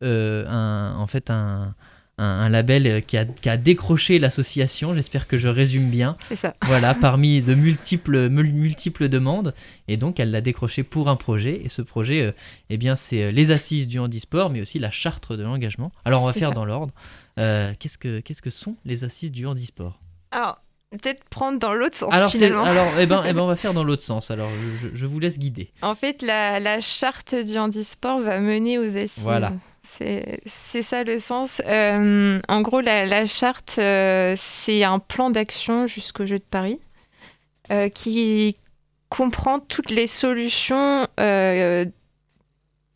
[0.00, 1.74] un, en fait un,
[2.20, 6.16] un, label euh, qui a, qui a décroché l'association, j'espère que je résume bien.
[6.28, 6.54] C'est ça.
[6.70, 9.54] Voilà, parmi de multiples, multiples demandes.
[9.88, 11.62] Et donc, elle l'a décroché pour un projet.
[11.64, 12.32] Et ce projet, euh,
[12.68, 15.90] eh bien, c'est euh, les assises du handisport, mais aussi la charte de l'engagement.
[16.04, 16.92] Alors, on va faire dans l'ordre.
[17.36, 19.98] qu'est-ce, que, qu'est-ce que sont les assises du handisport?
[20.30, 20.58] Alors,
[20.90, 22.64] peut-être prendre dans l'autre sens alors, finalement.
[22.64, 24.30] Alors, eh ben, eh ben, on va faire dans l'autre sens.
[24.30, 24.50] Alors,
[24.82, 25.72] je, je, vous laisse guider.
[25.82, 29.22] En fait, la, la charte du handisport va mener aux assises.
[29.22, 29.52] Voilà.
[29.82, 31.62] C'est ça le sens.
[31.66, 36.80] Euh, en gros, la, charte, euh, c'est un plan d'action jusqu'au Jeu de Paris
[37.70, 38.56] euh, qui
[39.08, 41.06] comprend toutes les solutions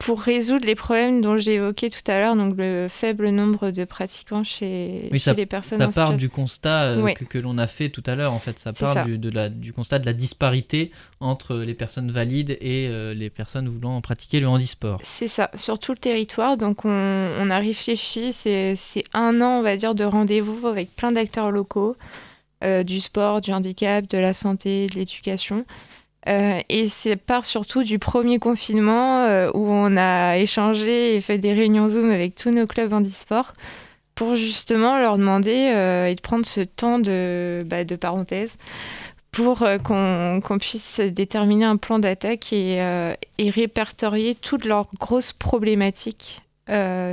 [0.05, 3.85] pour résoudre les problèmes dont j'ai évoqué tout à l'heure, donc le faible nombre de
[3.85, 8.15] pratiquants chez, les personnes Ça part du constat euh, que, l'on a fait tout à
[8.15, 8.59] l'heure, en fait.
[8.59, 10.91] Ça part Du, de la, du constat de la disparité
[11.21, 15.01] entre les personnes valides et euh, les personnes voulant pratiquer le handisport.
[15.05, 16.59] C'est ça, sur tout le territoire.
[16.59, 18.77] Donc on, on a réfléchi, c'est
[19.15, 21.97] un an, on va dire, de rendez-vous avec plein d'acteurs locaux,
[22.63, 25.65] euh, du sport, du handicap, de la santé, de l'éducation.
[26.27, 31.39] Euh, et c'est part surtout du premier confinement euh, où on a échangé et fait
[31.39, 33.53] des réunions Zoom avec tous nos clubs handisport
[34.14, 38.57] pour justement leur demander euh, et de prendre ce temps de, bah, de parenthèse
[39.33, 42.77] pour qu'on puisse déterminer un plan d'attaque et,
[43.39, 46.43] et, répertorier toutes leurs grosses problématiques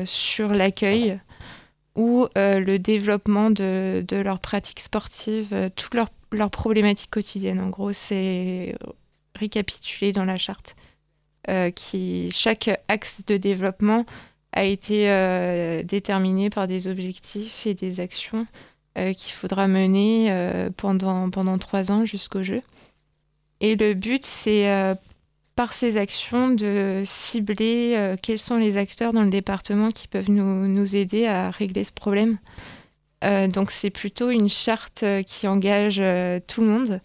[0.05, 1.17] sur l'accueil
[1.95, 7.59] ou le développement de, de leurs pratiques sportives, toutes leurs, leurs problématiques quotidiennes.
[7.59, 8.75] En gros, c'est
[9.41, 10.75] récapitulé dans la charte.
[11.49, 14.05] Euh, qui chaque axe de développement
[14.51, 18.45] a été euh, déterminé par des objectifs et des actions
[18.99, 20.31] euh, qu'il faudra mener
[20.77, 22.61] pendant, pendant trois ans jusqu'au jeu.
[23.59, 24.95] Et le but, c'est
[25.55, 30.67] par ces actions de cibler quels sont les acteurs dans le département qui peuvent nous,
[30.67, 32.37] nous aider à régler ce problème.
[33.23, 36.01] donc c'est plutôt une charte qui engage
[36.47, 37.01] tout le monde.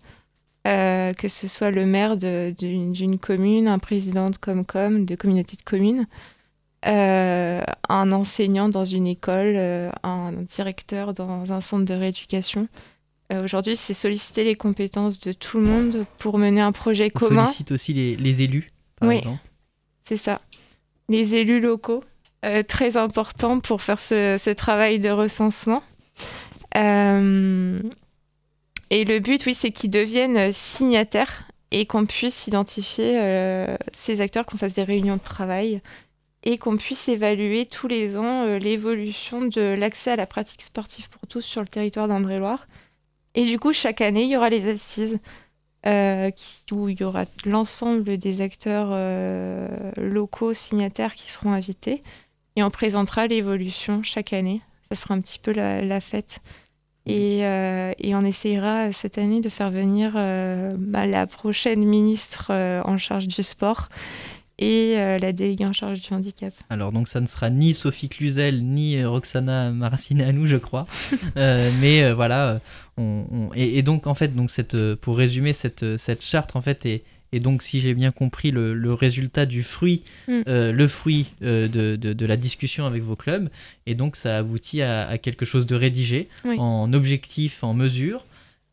[0.66, 5.62] Euh, que ce soit le maire d'une commune, un président de Comcom, de communauté de
[5.62, 6.08] communes,
[6.86, 12.68] euh, un enseignant dans une école, euh, un directeur dans un centre de rééducation.
[13.42, 17.44] Aujourd'hui, c'est solliciter les compétences de tout le monde pour mener un projet On commun.
[17.44, 19.40] sollicite aussi les, élus, par oui, exemple.
[20.04, 20.40] C'est ça.
[21.08, 22.04] Les élus locaux,
[22.68, 25.82] très important pour faire ce, ce travail de recensement.
[28.90, 34.20] Et le but, oui, c'est qu'ils deviennent euh, signataires et qu'on puisse identifier euh, ces
[34.20, 35.82] acteurs, qu'on fasse des réunions de travail
[36.44, 41.08] et qu'on puisse évaluer tous les ans euh, l'évolution de l'accès à la pratique sportive
[41.08, 42.68] pour tous sur le territoire d'Indre-et-Loire.
[43.34, 45.18] Et du coup, chaque année, il y aura les assises
[46.72, 48.88] où il y aura l'ensemble des acteurs
[49.96, 52.02] locaux signataires qui seront invités
[52.56, 54.62] et on présentera l'évolution chaque année.
[54.90, 56.40] Ça sera un petit peu la fête.
[57.08, 62.82] Euh, et, on essayera cette année de faire venir euh, bah, la prochaine ministre euh,
[62.84, 63.88] en charge du sport
[64.58, 66.54] et la déléguée en charge du handicap.
[66.70, 70.86] Alors donc ça ne sera ni Sophie Cluzel ni Roxana Maracineanu je crois,
[71.36, 72.60] mais voilà.
[72.96, 76.86] On, et, et, donc en fait donc cette, pour résumer cette, cette charte en fait
[76.86, 77.04] est,
[77.36, 80.40] et donc, si j'ai bien compris, le, résultat du fruit, mm.
[80.48, 83.50] euh, le fruit euh, de, la discussion avec vos clubs,
[83.84, 88.24] et donc ça aboutit à, quelque chose de rédigé, en objectif, en mesure.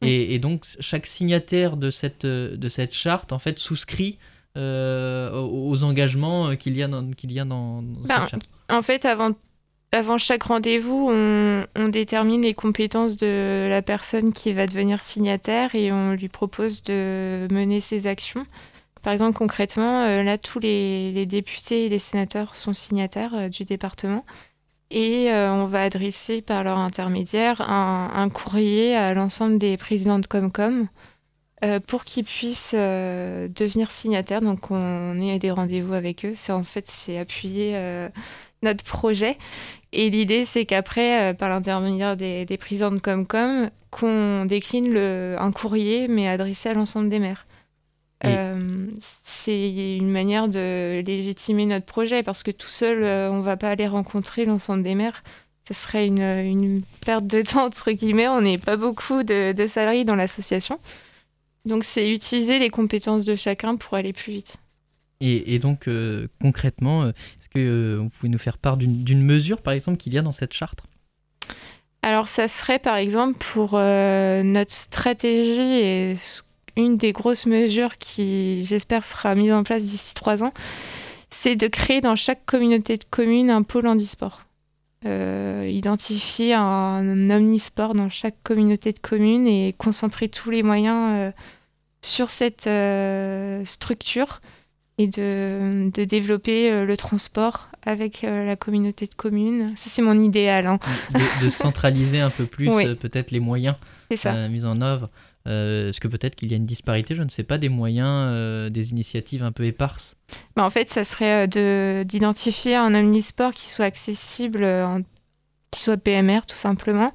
[0.02, 4.18] Et, donc, chaque signataire de cette, de cette charte, en fait, souscrit
[4.58, 8.50] euh, aux engagements qu'il y a dans, qu'il y a dans, ben, cette charte.
[8.70, 9.32] En fait, avant
[9.94, 15.92] avant chaque rendez-vous, on, détermine les compétences de la personne qui va devenir signataire et
[15.92, 18.46] on lui propose de mener ses actions.
[19.04, 23.66] Par exemple, concrètement, euh, là, tous les, députés et les sénateurs sont signataires euh, du
[23.66, 24.26] département
[24.90, 30.28] et euh, on va adresser par leur intermédiaire un, courrier à l'ensemble des présidents de
[30.28, 30.88] Comcom
[31.88, 34.42] pour qu'ils puissent devenir signataires.
[34.42, 36.34] Donc, on est à des rendez-vous avec eux.
[36.36, 37.74] C'est en fait, c'est appuyer
[38.62, 39.38] notre projet
[39.94, 45.36] et l'idée, c'est qu'après, euh, par l'intermédiaire des, des présidents de Comcom, qu'on décline le,
[45.40, 47.46] un courrier, mais adressé à l'ensemble des maires.
[48.26, 48.88] Euh,
[49.24, 53.58] c'est une manière de légitimer notre projet, parce que tout seul, euh, on ne va
[53.58, 55.24] pas aller rencontrer l'ensemble des maires.
[55.68, 58.28] ce serait une, perte de temps, entre guillemets.
[58.28, 60.80] On n'est pas beaucoup de, salariés dans l'association.
[61.66, 64.58] Donc, c'est utiliser les compétences de chacun pour aller plus vite.
[65.26, 69.98] Et, donc, euh, concrètement, est-ce que vous pouvez nous faire part d'une mesure, par exemple,
[69.98, 70.80] qu'il y a dans cette charte?
[72.02, 76.18] Alors, ça serait, par exemple, pour notre stratégie et
[76.76, 80.54] une des grosses mesures qui, j'espère, sera mise en place d'ici trois ans,
[81.30, 84.42] c'est de créer dans chaque communauté de communes un pôle handisport.
[85.06, 91.32] Euh, identifier un, omnisport dans chaque communauté de communes et concentrer tous les moyens euh,
[92.02, 94.40] sur cette euh, structure
[94.98, 99.74] et de, développer le transport avec la communauté de communes.
[99.76, 100.68] Ça, c'est mon idéal.
[100.68, 100.80] Hein.
[101.42, 103.76] De, centraliser un peu plus peut-être les moyens
[104.50, 105.10] mis en œuvre.
[105.46, 108.30] Euh, est-ce que peut-être qu'il y a une disparité, je ne sais pas, des moyens,
[108.32, 110.16] euh, des initiatives un peu éparses
[110.56, 114.66] bah En fait, ça serait euh, d'identifier un omnisport qui soit accessible,
[115.72, 117.12] qui soit PMR tout simplement,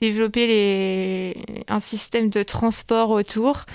[0.00, 1.64] développer les...
[1.68, 3.66] un système de transport autour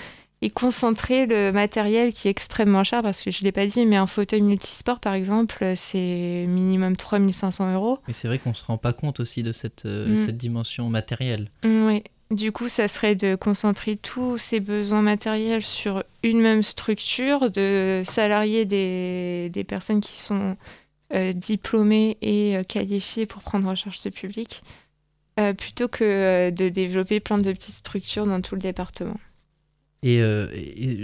[0.42, 3.86] et concentrer le matériel qui est extrêmement cher, parce que je ne l'ai pas dit,
[3.86, 7.98] mais un fauteuil multisport, par exemple, c'est minimum 3500 euros.
[8.06, 10.16] Mais c'est vrai qu'on ne se rend pas compte aussi de cette, mm.
[10.16, 11.50] cette dimension matérielle.
[11.64, 17.50] oui, du coup, ça serait de concentrer tous ces besoins matériels sur une même structure,
[17.50, 20.56] de salarier des, personnes qui sont
[21.14, 24.64] euh, diplômées et euh, qualifiées pour prendre en charge ce public,
[25.38, 29.20] euh, plutôt que de développer plein de petites structures dans tout le département.
[30.02, 30.22] Et,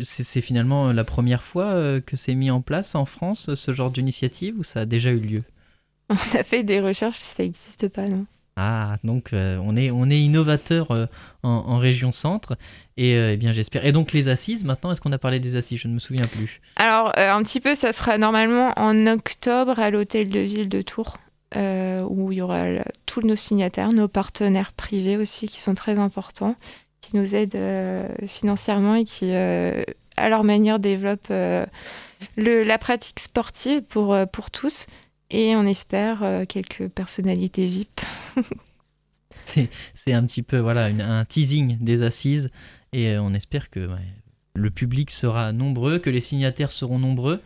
[0.05, 4.59] c'est finalement la première fois que c'est mis en place en France, ce genre d'initiative,
[4.59, 5.43] ou ça a déjà eu lieu?
[6.09, 8.27] On a fait des recherches, ça n'existe pas, non
[8.57, 11.07] ah, donc euh, on, est, on est innovateur euh,
[11.43, 12.57] en, région centre.
[12.97, 13.87] Et euh, eh bien j'espère.
[13.87, 15.81] Et donc les assises, maintenant, est-ce qu'on a parlé des assises?
[15.81, 16.61] Je ne me souviens plus.
[16.77, 21.17] Alors, un petit peu, ça sera normalement en octobre à l'hôtel de ville de Tours,
[21.55, 22.67] où il y aura
[23.07, 26.57] tous nos signataires, nos partenaires privés aussi, qui sont très importants,
[27.03, 27.59] qui nous aident
[28.27, 34.87] financièrement et qui, à leur manière, développent le, la pratique sportive pour, pour tous
[35.33, 38.01] et on espère euh, quelques personnalités VIP.
[39.95, 42.51] c'est un petit peu voilà un teasing des assises
[42.93, 43.89] et euh, on espère que
[44.55, 47.41] le public sera nombreux, que les signataires seront nombreux.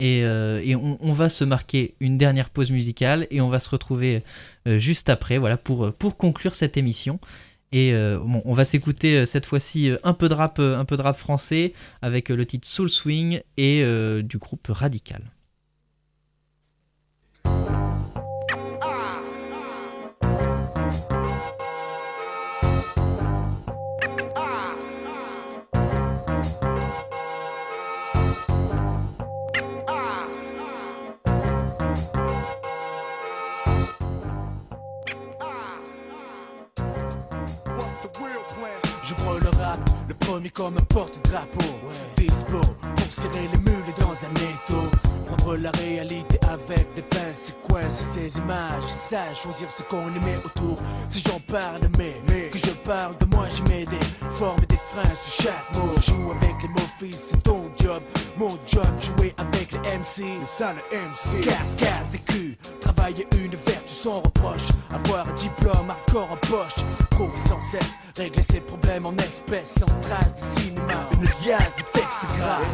[0.00, 3.70] Et, euh, et on, va se marquer une dernière pause musicale et on va se
[3.70, 4.24] retrouver
[4.66, 7.20] juste après voilà, pour, pour conclure cette émission.
[7.72, 11.18] Et bon, on va s'écouter cette fois-ci un, peu de rap, un peu de rap
[11.18, 13.84] français avec le titre Soul Swing et
[14.22, 15.22] du groupe Radical.
[40.52, 41.64] Comme un porte-drapeau.
[42.16, 44.90] Dispo pour serrer les mules dans un étau.
[45.26, 47.54] Prendre la réalité avec des pinces,
[48.12, 48.84] ces images.
[48.88, 50.78] Ça, choisir ce qu'on aimait autour.
[51.08, 54.66] Si j'en parle, mais, mais que je parle de moi, j'y mets des formes et
[54.66, 55.94] des freins sur chaque mot.
[56.02, 58.02] Joue avec les mots, fils, c'est ton job.
[58.36, 60.24] Mon job, jouer avec les MC.
[60.44, 61.44] ça le MC.
[61.44, 62.56] Casse, casse des culs.
[62.80, 64.66] Travailler une vertu sans reproche.
[64.92, 66.84] Avoir un diplôme hardcore en poche.
[67.16, 67.92] Sans cesse.
[68.16, 69.74] Régler ses problèmes en espèces.
[69.78, 71.08] Sans trace de cinéma.
[71.12, 72.66] Une liasse de textes graves.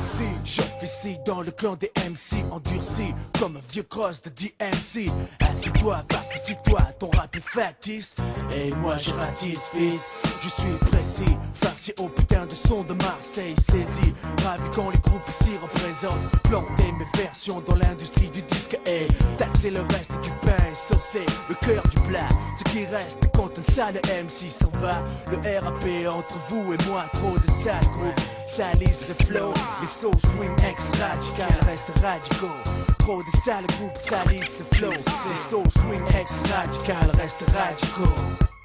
[0.45, 2.43] J'officie dans le clan des MC.
[2.51, 5.11] Endurci comme un vieux cross de DMC.
[5.41, 8.15] Assieds-toi parce que si toi ton rap est factice.
[8.55, 10.23] Et moi je ratisse, fils.
[10.43, 11.37] Je suis précis.
[11.61, 13.55] Farci au putain de son de Marseille.
[13.71, 14.15] Saisi.
[14.45, 19.07] Ravi quand les groupes ici représente Planter mes versions dans l'industrie du disque et
[19.39, 22.29] taxer le reste du pain saucer le cœur du plat.
[22.57, 25.03] Ce qui reste quand un sale MC s'en va.
[25.31, 29.53] Le RAP entre vous et moi, trop de sales groupes salissent le flow.
[29.81, 32.59] Les soul swing ex radical restent radicaux.
[32.99, 34.91] Trop de sales groupes salissent le flow.
[34.91, 38.15] Les soul swing ex radical restent radicaux.
[38.41, 38.60] Je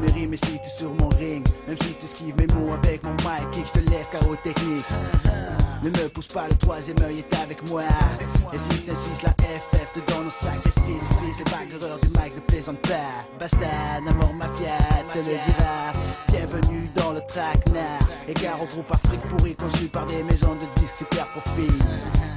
[0.00, 3.58] mes rimes et si sur mon ring Même si t'esquives mes mots avec mon mic
[3.58, 4.84] et je te laisse carreau technique.
[5.82, 7.82] Ne me pousse pas, le troisième œil est avec moi.
[8.52, 11.08] Et si t'insistes, la FF te donne un sacrifice.
[11.22, 13.24] Fils, les bagarreurs du mic ne plaisantent pas.
[13.38, 14.76] Bastard, mort mafia,
[15.12, 15.92] te le dira.
[16.28, 18.08] Bienvenue dans le traquenard.
[18.28, 21.72] Égard au groupe Afrique pourri conçu par des maisons de disques super profil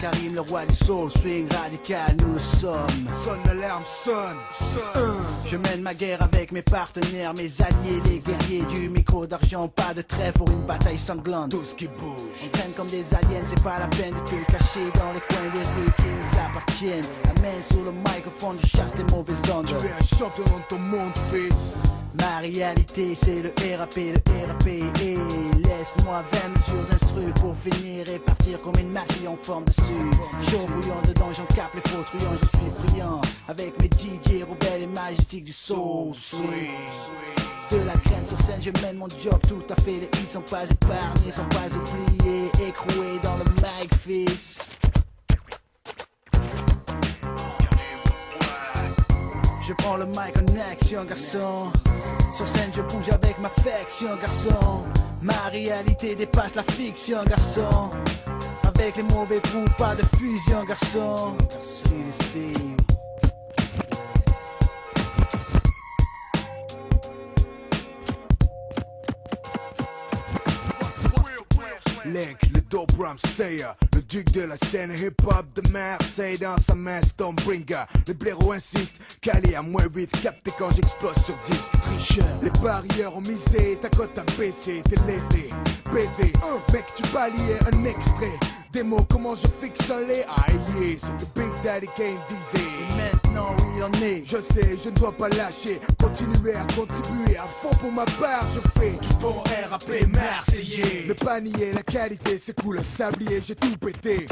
[0.03, 5.81] Karim, le roi du soul, swing radical, nous sommes Sonne l'alarme, sonne, sonne Je mène
[5.81, 9.69] ma guerre avec mes partenaires, mes alliés, les guerriers du micro d'argent.
[9.69, 11.51] Pas de trêve pour une bataille sanglante.
[11.51, 12.35] Tout ce qui bouge.
[12.45, 15.51] On traîne comme des aliens, c'est pas la peine de te cacher dans les coins
[15.53, 17.05] des rues qui nous appartiennent.
[17.23, 19.67] La main sur le microphone, je chasse les mauvaises ondes.
[19.67, 21.77] Tu es un champion dans ton monde, fils.
[22.19, 28.19] Ma réalité c'est le RAP, le RAP Et laisse-moi 20 mesures d'instru pour finir et
[28.19, 29.81] partir comme une masse en forme dessus
[30.49, 34.83] Chaud bouillant dedans, j'en capte les faux truands, je suis friand Avec mes DJ rebelles
[34.83, 36.69] et magistiques du soul sweet
[37.71, 39.93] de la graine sur scène, je mène mon job tout à fait.
[39.93, 44.69] Les ils sont pas épargnés, sont pas oubliés, écroués dans le mic, fils.
[49.61, 51.71] Je prends le mic en action, garçon.
[52.35, 54.83] Sur scène, je bouge avec ma faction, garçon.
[55.23, 57.91] Ma réalité dépasse la fiction, garçon.
[58.63, 61.37] Avec les mauvais coups, pas de fusion, garçon.
[61.85, 62.72] Tu le sais.
[72.13, 77.01] Le dope ram sayer, le duc de la scène hip-hop de Marseille dans sa main
[77.01, 77.85] Stormbringer.
[78.07, 81.71] Les blaireaux insistent, calé à moins 8, capté quand j'explose sur disque.
[81.81, 82.27] Tricheur.
[82.43, 85.49] Les parieurs ont misé, ta cote a baissé, t'es lésé,
[85.91, 86.31] baisé.
[86.71, 88.39] Mec, tu balayais un extrait.
[88.71, 93.02] Des mots, comment je fixe les aïe, ce que Big Daddy Kane disait.
[94.25, 98.43] Je sais, je ne dois pas lâcher, continuer à contribuer à fond pour ma part,
[98.53, 101.05] je fais du bon RAP marseillais.
[101.07, 104.25] le panier, la qualité, c'est cool, le sablier, j'ai tout pété.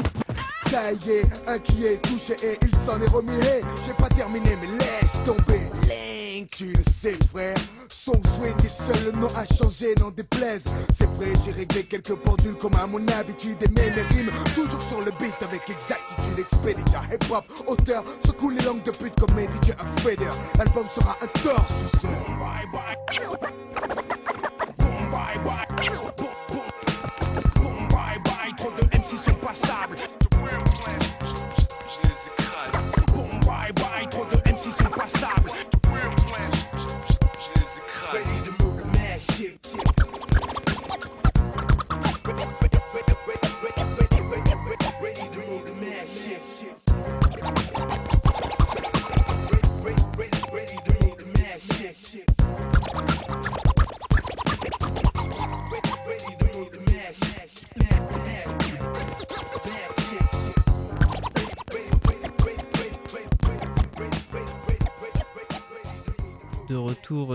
[0.68, 3.44] Ça y est, un qui est touché et il s'en est.
[3.44, 5.60] Hey, j'ai pas terminé, mais laisse tomber.
[5.88, 7.56] Link, tu le sais, frère.
[8.04, 10.64] Son swing est seul, le a changé, n'en déplaise.
[10.92, 13.58] C'est vrai, j'ai réglé quelques pendules comme à mon habitude.
[13.62, 16.40] Et mes mes rimes, toujours sur le beat avec exactitude.
[16.40, 20.30] Expéditeur, hip-hop, auteur, secoue les langues de pute comme mes DJ fader.
[20.58, 24.18] L'album sera un torse, Bye bye.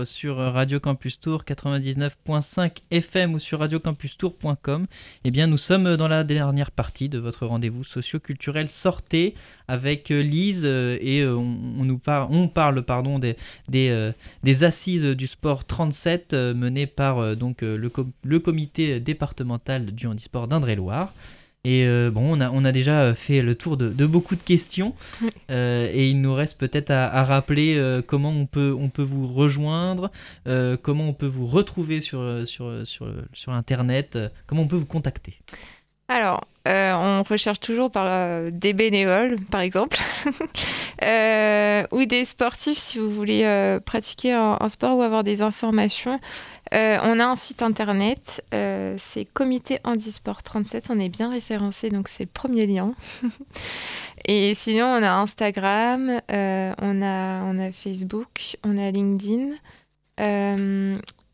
[0.04, 4.86] Sur Radio Campus Tour 99.5 FM ou sur radiocampustour.com.
[5.24, 9.34] Eh bien, nous sommes dans la dernière partie de votre rendez-vous socio-culturel Sortez
[9.68, 16.32] avec euh, Lise euh, et euh, on, nous parle pardon, des, assises du sport 37
[16.32, 17.90] euh, menées par donc, le,
[18.22, 21.12] le comité départemental du handisport d'Indre-et-Loire.
[21.64, 24.42] Et euh, bon, on a, on a déjà fait le tour de, de beaucoup de
[24.42, 24.94] questions.
[25.50, 29.02] Euh, et il nous reste peut-être à, à rappeler euh, comment on peut, on peut
[29.02, 30.10] vous rejoindre,
[30.46, 34.76] euh, comment on peut vous retrouver sur, sur, sur, sur Internet, euh, comment on peut
[34.76, 35.34] vous contacter.
[36.10, 39.98] Alors, euh, on recherche toujours par euh, des bénévoles, par exemple,
[41.04, 46.18] Euh, ou des sportifs si vous voulez pratiquer un, un sport ou avoir des informations.
[46.72, 52.24] On a un site internet, c'est Comité Handisport 37, on est bien référencé, donc c'est
[52.24, 52.94] le premier lien.
[54.26, 59.54] Et sinon, on a Instagram, on, a, on a Facebook, on a LinkedIn.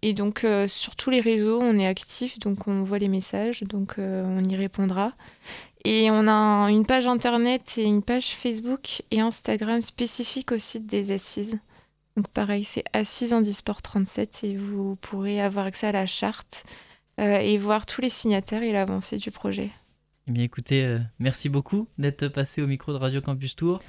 [0.06, 3.62] Et donc, euh, sur tous les réseaux, on est actif, donc on voit les messages,
[3.62, 5.14] donc euh, on y répondra.
[5.86, 10.58] Et on a un- une page internet et une page Facebook et Instagram spécifique au
[10.58, 11.58] site des assises.
[12.18, 16.64] Donc pareil, c'est Assises Handisport 37 et vous pourrez avoir accès à la charte
[17.18, 19.70] euh, et voir tous les signataires et l'avancée du projet.
[20.28, 23.80] Eh bien écoutez, merci beaucoup d'être passé au micro de Radio Campus Tour.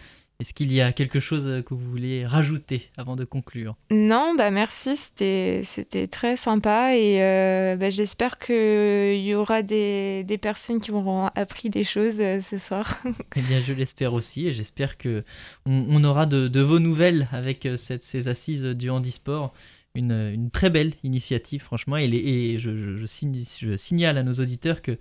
[0.41, 3.75] Est-ce qu'il y a quelque chose euh, que vous voulez rajouter avant de conclure?
[3.89, 10.25] Non, bah merci, c'était c'était très sympa et euh, bah, j'espère qu'il y aura des,
[10.25, 13.01] des personnes qui auront appris des choses euh, ce soir.
[13.37, 15.23] Eh bien, je l'espère aussi, et j'espère que
[15.65, 19.53] on, aura de, de vos nouvelles avec euh, cette- ces assises du handisport.
[19.97, 24.17] Une, une très belle initiative, franchement, et, les- et je, je- je signe- je signale
[24.17, 24.97] à nos auditeurs que,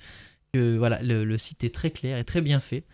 [0.53, 2.85] que voilà, le, le site est très clair et très bien fait.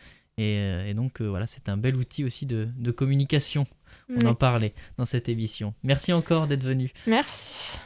[0.40, 3.66] Et, euh, et donc, euh, voilà, c'est un bel outil aussi de, de communication.
[4.08, 5.74] On en parlait dans cette émission.
[5.84, 6.90] Merci encore d'être venu.
[7.06, 7.78] Merci.